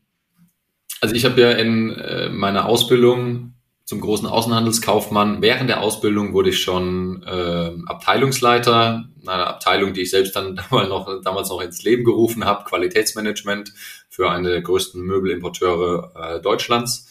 Also 1.01 1.15
ich 1.15 1.25
habe 1.25 1.39
ja 1.41 1.51
in 1.51 1.91
äh, 1.91 2.29
meiner 2.29 2.65
Ausbildung 2.65 3.52
zum 3.85 3.99
großen 3.99 4.27
Außenhandelskaufmann. 4.27 5.41
Während 5.41 5.69
der 5.69 5.81
Ausbildung 5.81 6.33
wurde 6.33 6.49
ich 6.49 6.61
schon 6.61 7.23
äh, 7.23 7.71
Abteilungsleiter 7.85 9.09
einer 9.25 9.47
Abteilung, 9.47 9.93
die 9.93 10.01
ich 10.01 10.11
selbst 10.11 10.35
dann 10.35 10.55
damals 10.69 10.89
noch, 10.89 11.21
damals 11.21 11.49
noch 11.49 11.61
ins 11.61 11.83
Leben 11.83 12.03
gerufen 12.03 12.45
habe, 12.45 12.63
Qualitätsmanagement 12.65 13.73
für 14.09 14.31
eine 14.31 14.49
der 14.49 14.61
größten 14.61 15.01
Möbelimporteure 15.01 16.11
äh, 16.15 16.41
Deutschlands. 16.41 17.09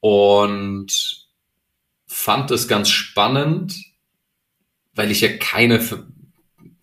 Und 0.00 1.26
fand 2.06 2.50
es 2.50 2.68
ganz 2.68 2.88
spannend, 2.88 3.74
weil 4.94 5.10
ich 5.10 5.20
ja 5.20 5.28
keine, 5.36 5.80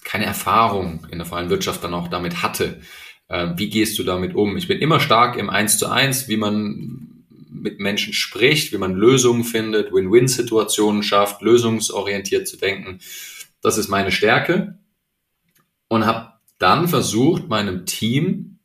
keine 0.03 0.25
Erfahrung 0.25 1.07
in 1.11 1.19
der 1.19 1.27
freien 1.27 1.49
Wirtschaft 1.49 1.83
dann 1.83 1.93
auch 1.93 2.09
damit 2.09 2.43
hatte. 2.43 2.81
Äh, 3.29 3.49
wie 3.55 3.69
gehst 3.69 3.97
du 3.97 4.03
damit 4.03 4.35
um? 4.35 4.57
Ich 4.57 4.67
bin 4.67 4.79
immer 4.79 4.99
stark 4.99 5.37
im 5.37 5.49
Eins 5.49 5.77
zu 5.77 5.87
eins, 5.87 6.27
wie 6.27 6.37
man 6.37 7.12
mit 7.63 7.79
Menschen 7.79 8.13
spricht, 8.13 8.71
wie 8.73 8.77
man 8.77 8.93
Lösungen 8.93 9.43
findet, 9.43 9.91
Win-Win-Situationen 9.91 11.01
schafft, 11.01 11.41
lösungsorientiert 11.41 12.47
zu 12.47 12.57
denken. 12.57 12.99
Das 13.61 13.77
ist 13.77 13.87
meine 13.87 14.11
Stärke. 14.11 14.77
Und 15.87 16.05
habe 16.05 16.33
dann 16.59 16.87
versucht, 16.87 17.47
meinem 17.47 17.85
Team 17.85 18.59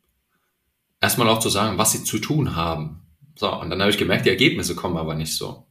erstmal 1.01 1.29
auch 1.29 1.39
zu 1.39 1.49
sagen, 1.49 1.77
was 1.77 1.91
sie 1.91 2.03
zu 2.03 2.19
tun 2.19 2.55
haben. 2.55 3.01
So, 3.35 3.53
und 3.53 3.69
dann 3.69 3.79
habe 3.79 3.91
ich 3.91 3.97
gemerkt, 3.97 4.25
die 4.25 4.31
Ergebnisse 4.31 4.75
kommen 4.75 4.97
aber 4.97 5.15
nicht 5.15 5.33
so. 5.33 5.65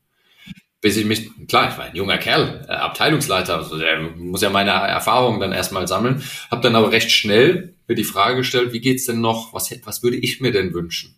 Bis 0.80 0.96
ich 0.96 1.04
mich, 1.04 1.28
klar, 1.48 1.70
ich 1.70 1.76
war 1.76 1.86
ein 1.86 1.96
junger 1.96 2.18
Kerl, 2.18 2.64
äh, 2.68 2.72
Abteilungsleiter, 2.72 3.56
also 3.56 3.76
der 3.78 4.00
muss 4.00 4.42
ja 4.42 4.48
meine 4.48 4.70
Erfahrungen 4.70 5.40
dann 5.40 5.52
erstmal 5.52 5.88
sammeln, 5.88 6.22
habe 6.50 6.62
dann 6.62 6.76
aber 6.76 6.92
recht 6.92 7.10
schnell 7.10 7.74
mir 7.88 7.96
die 7.96 8.04
Frage 8.04 8.36
gestellt, 8.36 8.72
wie 8.72 8.80
geht's 8.80 9.04
denn 9.04 9.20
noch, 9.20 9.52
was, 9.52 9.70
was 9.84 10.02
würde 10.02 10.16
ich 10.16 10.40
mir 10.40 10.52
denn 10.52 10.72
wünschen? 10.72 11.16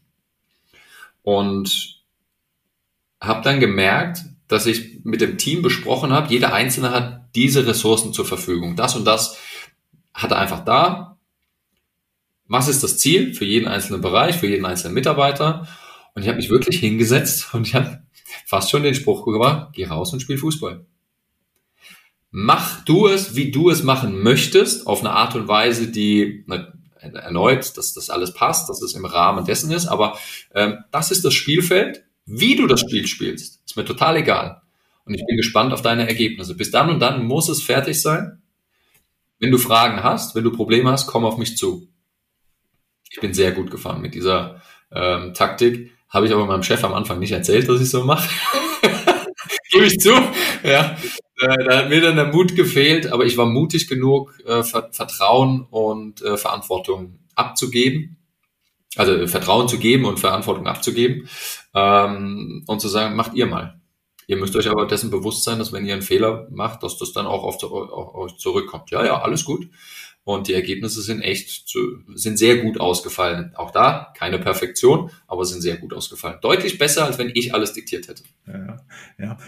Und 1.22 1.99
habe 3.20 3.42
dann 3.42 3.60
gemerkt, 3.60 4.22
dass 4.48 4.66
ich 4.66 5.04
mit 5.04 5.20
dem 5.20 5.38
Team 5.38 5.62
besprochen 5.62 6.12
habe, 6.12 6.32
jeder 6.32 6.52
Einzelne 6.52 6.90
hat 6.90 7.34
diese 7.34 7.66
Ressourcen 7.66 8.12
zur 8.12 8.24
Verfügung. 8.24 8.76
Das 8.76 8.96
und 8.96 9.04
das 9.04 9.36
hat 10.12 10.32
er 10.32 10.38
einfach 10.38 10.64
da. 10.64 11.18
Was 12.48 12.66
ist 12.66 12.82
das 12.82 12.98
Ziel 12.98 13.32
für 13.34 13.44
jeden 13.44 13.68
einzelnen 13.68 14.00
Bereich, 14.00 14.36
für 14.36 14.48
jeden 14.48 14.66
einzelnen 14.66 14.94
Mitarbeiter? 14.94 15.68
Und 16.14 16.22
ich 16.22 16.28
habe 16.28 16.38
mich 16.38 16.50
wirklich 16.50 16.80
hingesetzt 16.80 17.54
und 17.54 17.66
ich 17.66 17.74
habe 17.74 18.02
fast 18.46 18.70
schon 18.70 18.82
den 18.82 18.94
Spruch 18.94 19.24
gemacht, 19.24 19.68
geh 19.72 19.86
raus 19.86 20.12
und 20.12 20.20
spiel 20.20 20.38
Fußball. 20.38 20.84
Mach 22.32 22.84
du 22.84 23.06
es, 23.06 23.36
wie 23.36 23.50
du 23.50 23.70
es 23.70 23.82
machen 23.82 24.22
möchtest, 24.22 24.86
auf 24.86 25.00
eine 25.00 25.10
Art 25.10 25.34
und 25.34 25.48
Weise, 25.48 25.88
die 25.88 26.44
erneut, 27.00 27.76
dass 27.76 27.92
das 27.92 28.10
alles 28.10 28.34
passt, 28.34 28.68
dass 28.68 28.82
es 28.82 28.94
im 28.94 29.04
Rahmen 29.04 29.44
dessen 29.44 29.70
ist, 29.70 29.86
aber 29.86 30.18
ähm, 30.54 30.78
das 30.90 31.10
ist 31.10 31.24
das 31.24 31.34
Spielfeld 31.34 32.04
wie 32.30 32.54
du 32.54 32.66
das 32.66 32.80
Spiel 32.80 33.06
spielst, 33.06 33.60
ist 33.66 33.76
mir 33.76 33.84
total 33.84 34.16
egal. 34.16 34.62
Und 35.04 35.14
ich 35.14 35.26
bin 35.26 35.36
gespannt 35.36 35.72
auf 35.72 35.82
deine 35.82 36.06
Ergebnisse. 36.06 36.54
Bis 36.54 36.70
dann 36.70 36.90
und 36.90 37.00
dann 37.00 37.24
muss 37.24 37.48
es 37.48 37.62
fertig 37.62 38.00
sein. 38.00 38.42
Wenn 39.40 39.50
du 39.50 39.58
Fragen 39.58 40.04
hast, 40.04 40.36
wenn 40.36 40.44
du 40.44 40.52
Probleme 40.52 40.90
hast, 40.90 41.06
komm 41.06 41.24
auf 41.24 41.38
mich 41.38 41.56
zu. 41.56 41.88
Ich 43.10 43.20
bin 43.20 43.34
sehr 43.34 43.50
gut 43.52 43.70
gefahren 43.70 44.00
mit 44.00 44.14
dieser 44.14 44.62
ähm, 44.92 45.34
Taktik. 45.34 45.90
Habe 46.08 46.26
ich 46.26 46.32
aber 46.32 46.46
meinem 46.46 46.62
Chef 46.62 46.84
am 46.84 46.94
Anfang 46.94 47.18
nicht 47.18 47.32
erzählt, 47.32 47.68
dass 47.68 47.80
ich 47.80 47.90
so 47.90 48.04
mache. 48.04 48.28
Gebe 49.72 49.86
ich 49.86 49.98
zu. 49.98 50.10
Ja, 50.62 50.96
äh, 51.40 51.64
da 51.64 51.78
hat 51.78 51.88
mir 51.88 52.00
dann 52.00 52.16
der 52.16 52.26
Mut 52.26 52.54
gefehlt, 52.54 53.10
aber 53.10 53.24
ich 53.24 53.36
war 53.36 53.46
mutig 53.46 53.88
genug, 53.88 54.38
äh, 54.46 54.62
Vertrauen 54.62 55.66
und 55.70 56.22
äh, 56.22 56.36
Verantwortung 56.36 57.18
abzugeben 57.34 58.19
also 58.96 59.26
Vertrauen 59.26 59.68
zu 59.68 59.78
geben 59.78 60.04
und 60.04 60.20
Verantwortung 60.20 60.66
abzugeben 60.66 61.28
ähm, 61.74 62.64
und 62.66 62.80
zu 62.80 62.88
sagen, 62.88 63.16
macht 63.16 63.34
ihr 63.34 63.46
mal. 63.46 63.80
Ihr 64.26 64.36
müsst 64.36 64.54
euch 64.54 64.70
aber 64.70 64.86
dessen 64.86 65.10
bewusst 65.10 65.42
sein, 65.42 65.58
dass 65.58 65.72
wenn 65.72 65.84
ihr 65.84 65.92
einen 65.92 66.02
Fehler 66.02 66.46
macht, 66.50 66.84
dass 66.84 66.98
das 66.98 67.12
dann 67.12 67.26
auch 67.26 67.42
auf, 67.42 67.62
euch 67.62 68.36
zurückkommt. 68.36 68.90
Ja, 68.92 69.04
ja, 69.04 69.20
alles 69.20 69.44
gut. 69.44 69.68
Und 70.22 70.46
die 70.46 70.54
Ergebnisse 70.54 71.02
sind 71.02 71.22
echt, 71.22 71.68
zu, 71.68 72.04
sind 72.14 72.38
sehr 72.38 72.58
gut 72.58 72.78
ausgefallen. 72.78 73.52
Auch 73.56 73.72
da 73.72 74.12
keine 74.16 74.38
Perfektion, 74.38 75.10
aber 75.26 75.44
sind 75.44 75.62
sehr 75.62 75.78
gut 75.78 75.92
ausgefallen. 75.92 76.38
Deutlich 76.42 76.78
besser, 76.78 77.06
als 77.06 77.18
wenn 77.18 77.32
ich 77.34 77.54
alles 77.54 77.72
diktiert 77.72 78.06
hätte. 78.06 78.22
Ja, 78.46 78.76
ja. 79.18 79.38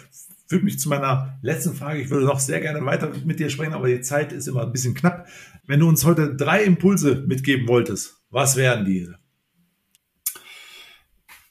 Führt 0.48 0.64
mich 0.64 0.80
zu 0.80 0.88
meiner 0.88 1.38
letzten 1.42 1.74
Frage. 1.74 2.00
Ich 2.00 2.10
würde 2.10 2.26
noch 2.26 2.40
sehr 2.40 2.60
gerne 2.60 2.84
weiter 2.84 3.12
mit 3.24 3.38
dir 3.38 3.50
sprechen, 3.50 3.74
aber 3.74 3.86
die 3.86 4.00
Zeit 4.00 4.32
ist 4.32 4.48
immer 4.48 4.62
ein 4.62 4.72
bisschen 4.72 4.94
knapp. 4.94 5.28
Wenn 5.64 5.78
du 5.78 5.88
uns 5.88 6.04
heute 6.04 6.34
drei 6.34 6.64
Impulse 6.64 7.22
mitgeben 7.26 7.68
wolltest, 7.68 8.16
was 8.30 8.56
wären 8.56 8.84
diese? 8.84 9.21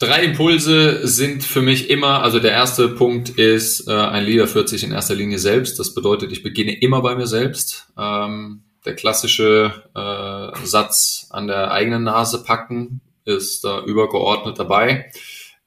Drei 0.01 0.23
Impulse 0.23 1.07
sind 1.07 1.43
für 1.43 1.61
mich 1.61 1.91
immer, 1.91 2.23
also 2.23 2.39
der 2.39 2.53
erste 2.53 2.89
Punkt 2.89 3.29
ist, 3.29 3.87
äh, 3.87 3.91
ein 3.91 4.25
Leader 4.25 4.47
führt 4.47 4.67
sich 4.67 4.83
in 4.83 4.91
erster 4.91 5.13
Linie 5.13 5.37
selbst. 5.37 5.77
Das 5.77 5.93
bedeutet, 5.93 6.31
ich 6.31 6.41
beginne 6.41 6.73
immer 6.73 7.03
bei 7.03 7.15
mir 7.15 7.27
selbst. 7.27 7.93
Ähm, 7.95 8.63
der 8.83 8.95
klassische 8.95 9.83
äh, 9.93 10.65
Satz 10.65 11.27
an 11.29 11.45
der 11.45 11.69
eigenen 11.69 12.03
Nase 12.03 12.43
packen 12.43 13.01
ist 13.25 13.63
da 13.63 13.83
übergeordnet 13.83 14.57
dabei. 14.57 15.11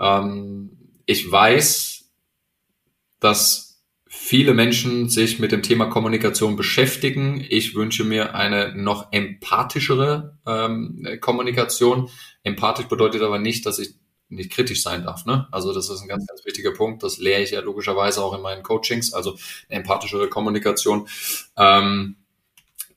Ähm, 0.01 0.79
ich 1.07 1.31
weiß, 1.31 2.11
dass 3.21 3.85
viele 4.09 4.53
Menschen 4.53 5.09
sich 5.09 5.39
mit 5.39 5.53
dem 5.53 5.63
Thema 5.63 5.87
Kommunikation 5.87 6.57
beschäftigen. 6.57 7.47
Ich 7.49 7.77
wünsche 7.77 8.03
mir 8.03 8.35
eine 8.35 8.75
noch 8.75 9.13
empathischere 9.13 10.39
ähm, 10.45 11.07
Kommunikation. 11.21 12.11
Empathisch 12.43 12.87
bedeutet 12.87 13.23
aber 13.23 13.39
nicht, 13.39 13.65
dass 13.65 13.79
ich 13.79 13.95
nicht 14.29 14.51
kritisch 14.51 14.83
sein 14.83 15.05
darf. 15.05 15.27
Ne? 15.27 15.47
Also 15.51 15.73
das 15.73 15.89
ist 15.91 16.01
ein 16.03 16.09
ganz, 16.09 16.27
ganz 16.27 16.45
wichtiger 16.45 16.73
Punkt. 16.73 17.03
Das 17.03 17.19
lehre 17.19 17.43
ich 17.43 17.53
ja 17.53 17.61
logischerweise 17.61 18.23
auch 18.23 18.35
in 18.35 18.43
meinen 18.43 18.63
Coachings, 18.63 19.13
also 19.13 19.37
empathischere 19.69 20.29
Kommunikation. 20.29 21.09
Ähm, 21.57 22.17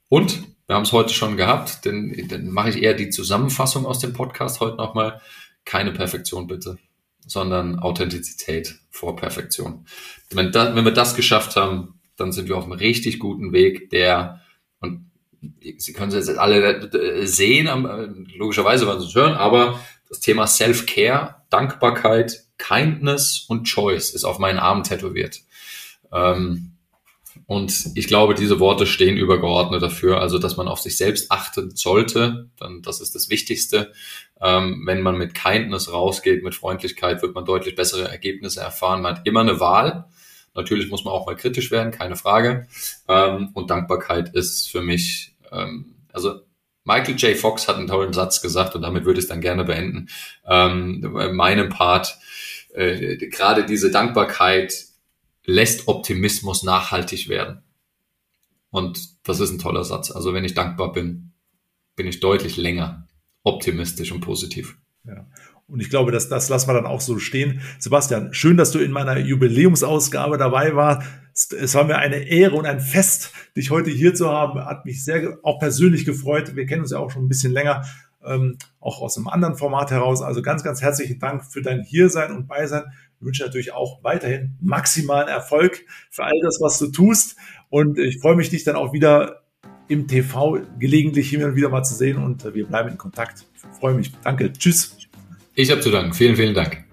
und 0.09 0.43
wir 0.67 0.75
haben 0.75 0.83
es 0.83 0.91
heute 0.91 1.13
schon 1.13 1.37
gehabt, 1.37 1.85
denn 1.85 2.27
dann 2.29 2.49
mache 2.49 2.69
ich 2.69 2.81
eher 2.81 2.93
die 2.93 3.09
Zusammenfassung 3.09 3.85
aus 3.85 3.99
dem 3.99 4.13
Podcast 4.13 4.59
heute 4.59 4.77
nochmal. 4.77 5.21
Keine 5.63 5.91
Perfektion 5.91 6.47
bitte, 6.47 6.77
sondern 7.25 7.79
Authentizität 7.79 8.75
vor 8.89 9.15
Perfektion. 9.15 9.85
Wenn, 10.29 10.51
da, 10.51 10.75
wenn 10.75 10.85
wir 10.85 10.93
das 10.93 11.15
geschafft 11.15 11.55
haben, 11.55 11.99
dann 12.15 12.31
sind 12.31 12.49
wir 12.49 12.57
auf 12.57 12.65
einem 12.65 12.73
richtig 12.73 13.19
guten 13.19 13.53
Weg, 13.53 13.89
der, 13.91 14.41
und 14.79 15.09
Sie 15.77 15.93
können 15.93 16.11
es 16.11 16.27
jetzt 16.27 16.39
alle 16.39 17.27
sehen, 17.27 17.67
logischerweise, 18.35 18.87
wenn 18.87 18.99
Sie 18.99 19.05
es 19.05 19.15
hören, 19.15 19.35
aber 19.35 19.79
das 20.09 20.19
Thema 20.19 20.47
Self-Care, 20.47 21.35
Dankbarkeit, 21.49 22.45
Kindness 22.57 23.45
und 23.47 23.65
Choice 23.65 24.11
ist 24.11 24.23
auf 24.23 24.39
meinen 24.39 24.59
Arm 24.59 24.83
tätowiert. 24.83 25.41
Ähm, 26.11 26.73
und 27.45 27.91
ich 27.95 28.07
glaube, 28.07 28.33
diese 28.33 28.59
Worte 28.59 28.85
stehen 28.85 29.15
übergeordnet 29.15 29.81
dafür, 29.81 30.19
also 30.19 30.39
dass 30.39 30.57
man 30.57 30.67
auf 30.67 30.79
sich 30.79 30.97
selbst 30.97 31.31
achten 31.31 31.75
sollte, 31.75 32.49
dann 32.57 32.81
das 32.81 32.99
ist 32.99 33.13
das 33.15 33.29
Wichtigste. 33.29 33.93
Ähm, 34.41 34.83
wenn 34.85 35.01
man 35.01 35.17
mit 35.17 35.33
Kindness 35.33 35.91
rausgeht, 35.91 36.43
mit 36.43 36.55
Freundlichkeit, 36.55 37.21
wird 37.21 37.35
man 37.35 37.45
deutlich 37.45 37.75
bessere 37.75 38.09
Ergebnisse 38.09 38.61
erfahren. 38.61 39.01
Man 39.01 39.17
hat 39.17 39.27
immer 39.27 39.41
eine 39.41 39.59
Wahl. 39.59 40.05
Natürlich 40.55 40.89
muss 40.89 41.05
man 41.05 41.13
auch 41.13 41.27
mal 41.27 41.35
kritisch 41.35 41.69
werden, 41.69 41.91
keine 41.91 42.15
Frage. 42.15 42.67
Ähm, 43.07 43.51
und 43.53 43.69
Dankbarkeit 43.69 44.33
ist 44.33 44.69
für 44.69 44.81
mich, 44.81 45.35
ähm, 45.51 45.93
also 46.11 46.41
Michael 46.87 47.15
J. 47.15 47.35
Fox 47.35 47.67
hat 47.67 47.75
einen 47.75 47.87
tollen 47.87 48.13
Satz 48.13 48.41
gesagt 48.41 48.73
und 48.73 48.81
damit 48.81 49.03
würde 49.03 49.19
ich 49.19 49.25
es 49.25 49.29
dann 49.29 49.41
gerne 49.41 49.65
beenden. 49.65 50.07
Ähm, 50.47 51.01
meinem 51.33 51.67
Part, 51.67 52.17
äh, 52.73 53.17
gerade 53.17 53.65
diese 53.65 53.91
Dankbarkeit 53.91 54.85
lässt 55.43 55.89
Optimismus 55.89 56.63
nachhaltig 56.63 57.27
werden. 57.27 57.61
Und 58.69 58.99
das 59.23 59.41
ist 59.41 59.51
ein 59.51 59.59
toller 59.59 59.83
Satz. 59.83 60.11
Also 60.11 60.33
wenn 60.33 60.45
ich 60.45 60.53
dankbar 60.53 60.93
bin, 60.93 61.33
bin 61.97 62.07
ich 62.07 62.21
deutlich 62.21 62.55
länger 62.55 63.05
optimistisch 63.43 64.13
und 64.13 64.21
positiv. 64.21 64.77
Ja. 65.03 65.25
Und 65.67 65.81
ich 65.81 65.89
glaube, 65.89 66.13
dass 66.13 66.29
das 66.29 66.47
lassen 66.47 66.69
wir 66.69 66.73
dann 66.73 66.85
auch 66.85 67.01
so 67.01 67.19
stehen. 67.19 67.61
Sebastian, 67.79 68.33
schön, 68.33 68.55
dass 68.55 68.71
du 68.71 68.79
in 68.79 68.91
meiner 68.91 69.17
Jubiläumsausgabe 69.17 70.37
dabei 70.37 70.75
warst. 70.75 71.05
Es 71.53 71.75
war 71.75 71.83
mir 71.83 71.97
eine 71.97 72.17
Ehre 72.17 72.55
und 72.55 72.65
ein 72.65 72.79
Fest, 72.79 73.31
dich 73.55 73.69
heute 73.69 73.89
hier 73.89 74.13
zu 74.13 74.29
haben. 74.29 74.59
Hat 74.63 74.85
mich 74.85 75.03
sehr 75.03 75.37
auch 75.43 75.59
persönlich 75.59 76.05
gefreut. 76.05 76.55
Wir 76.55 76.65
kennen 76.65 76.81
uns 76.81 76.91
ja 76.91 76.99
auch 76.99 77.11
schon 77.11 77.25
ein 77.25 77.29
bisschen 77.29 77.53
länger, 77.53 77.85
ähm, 78.25 78.57
auch 78.79 79.01
aus 79.01 79.17
einem 79.17 79.27
anderen 79.27 79.55
Format 79.55 79.91
heraus. 79.91 80.21
Also 80.21 80.41
ganz, 80.41 80.63
ganz 80.63 80.81
herzlichen 80.81 81.19
Dank 81.19 81.45
für 81.45 81.61
dein 81.61 81.83
Hiersein 81.83 82.31
und 82.31 82.47
Beisein. 82.47 82.83
Ich 83.19 83.25
wünsche 83.25 83.43
natürlich 83.43 83.73
auch 83.73 84.03
weiterhin 84.03 84.55
maximalen 84.61 85.27
Erfolg 85.27 85.85
für 86.09 86.23
all 86.23 86.39
das, 86.41 86.59
was 86.61 86.79
du 86.79 86.87
tust. 86.87 87.35
Und 87.69 87.99
ich 87.99 88.19
freue 88.19 88.35
mich, 88.35 88.49
dich 88.49 88.63
dann 88.63 88.75
auch 88.75 88.93
wieder 88.93 89.43
im 89.87 90.07
TV 90.07 90.59
gelegentlich 90.79 91.29
hin 91.29 91.43
und 91.43 91.55
wieder 91.55 91.69
mal 91.69 91.83
zu 91.83 91.95
sehen 91.95 92.17
und 92.17 92.53
wir 92.53 92.65
bleiben 92.65 92.89
in 92.89 92.97
Kontakt. 92.97 93.45
Ich 93.55 93.79
freue 93.79 93.93
mich. 93.93 94.11
Danke. 94.23 94.51
Tschüss. 94.53 94.97
Ich 95.55 95.71
habe 95.71 95.81
zu 95.81 95.91
danken. 95.91 96.13
Vielen, 96.13 96.35
vielen 96.35 96.53
Dank. 96.53 96.86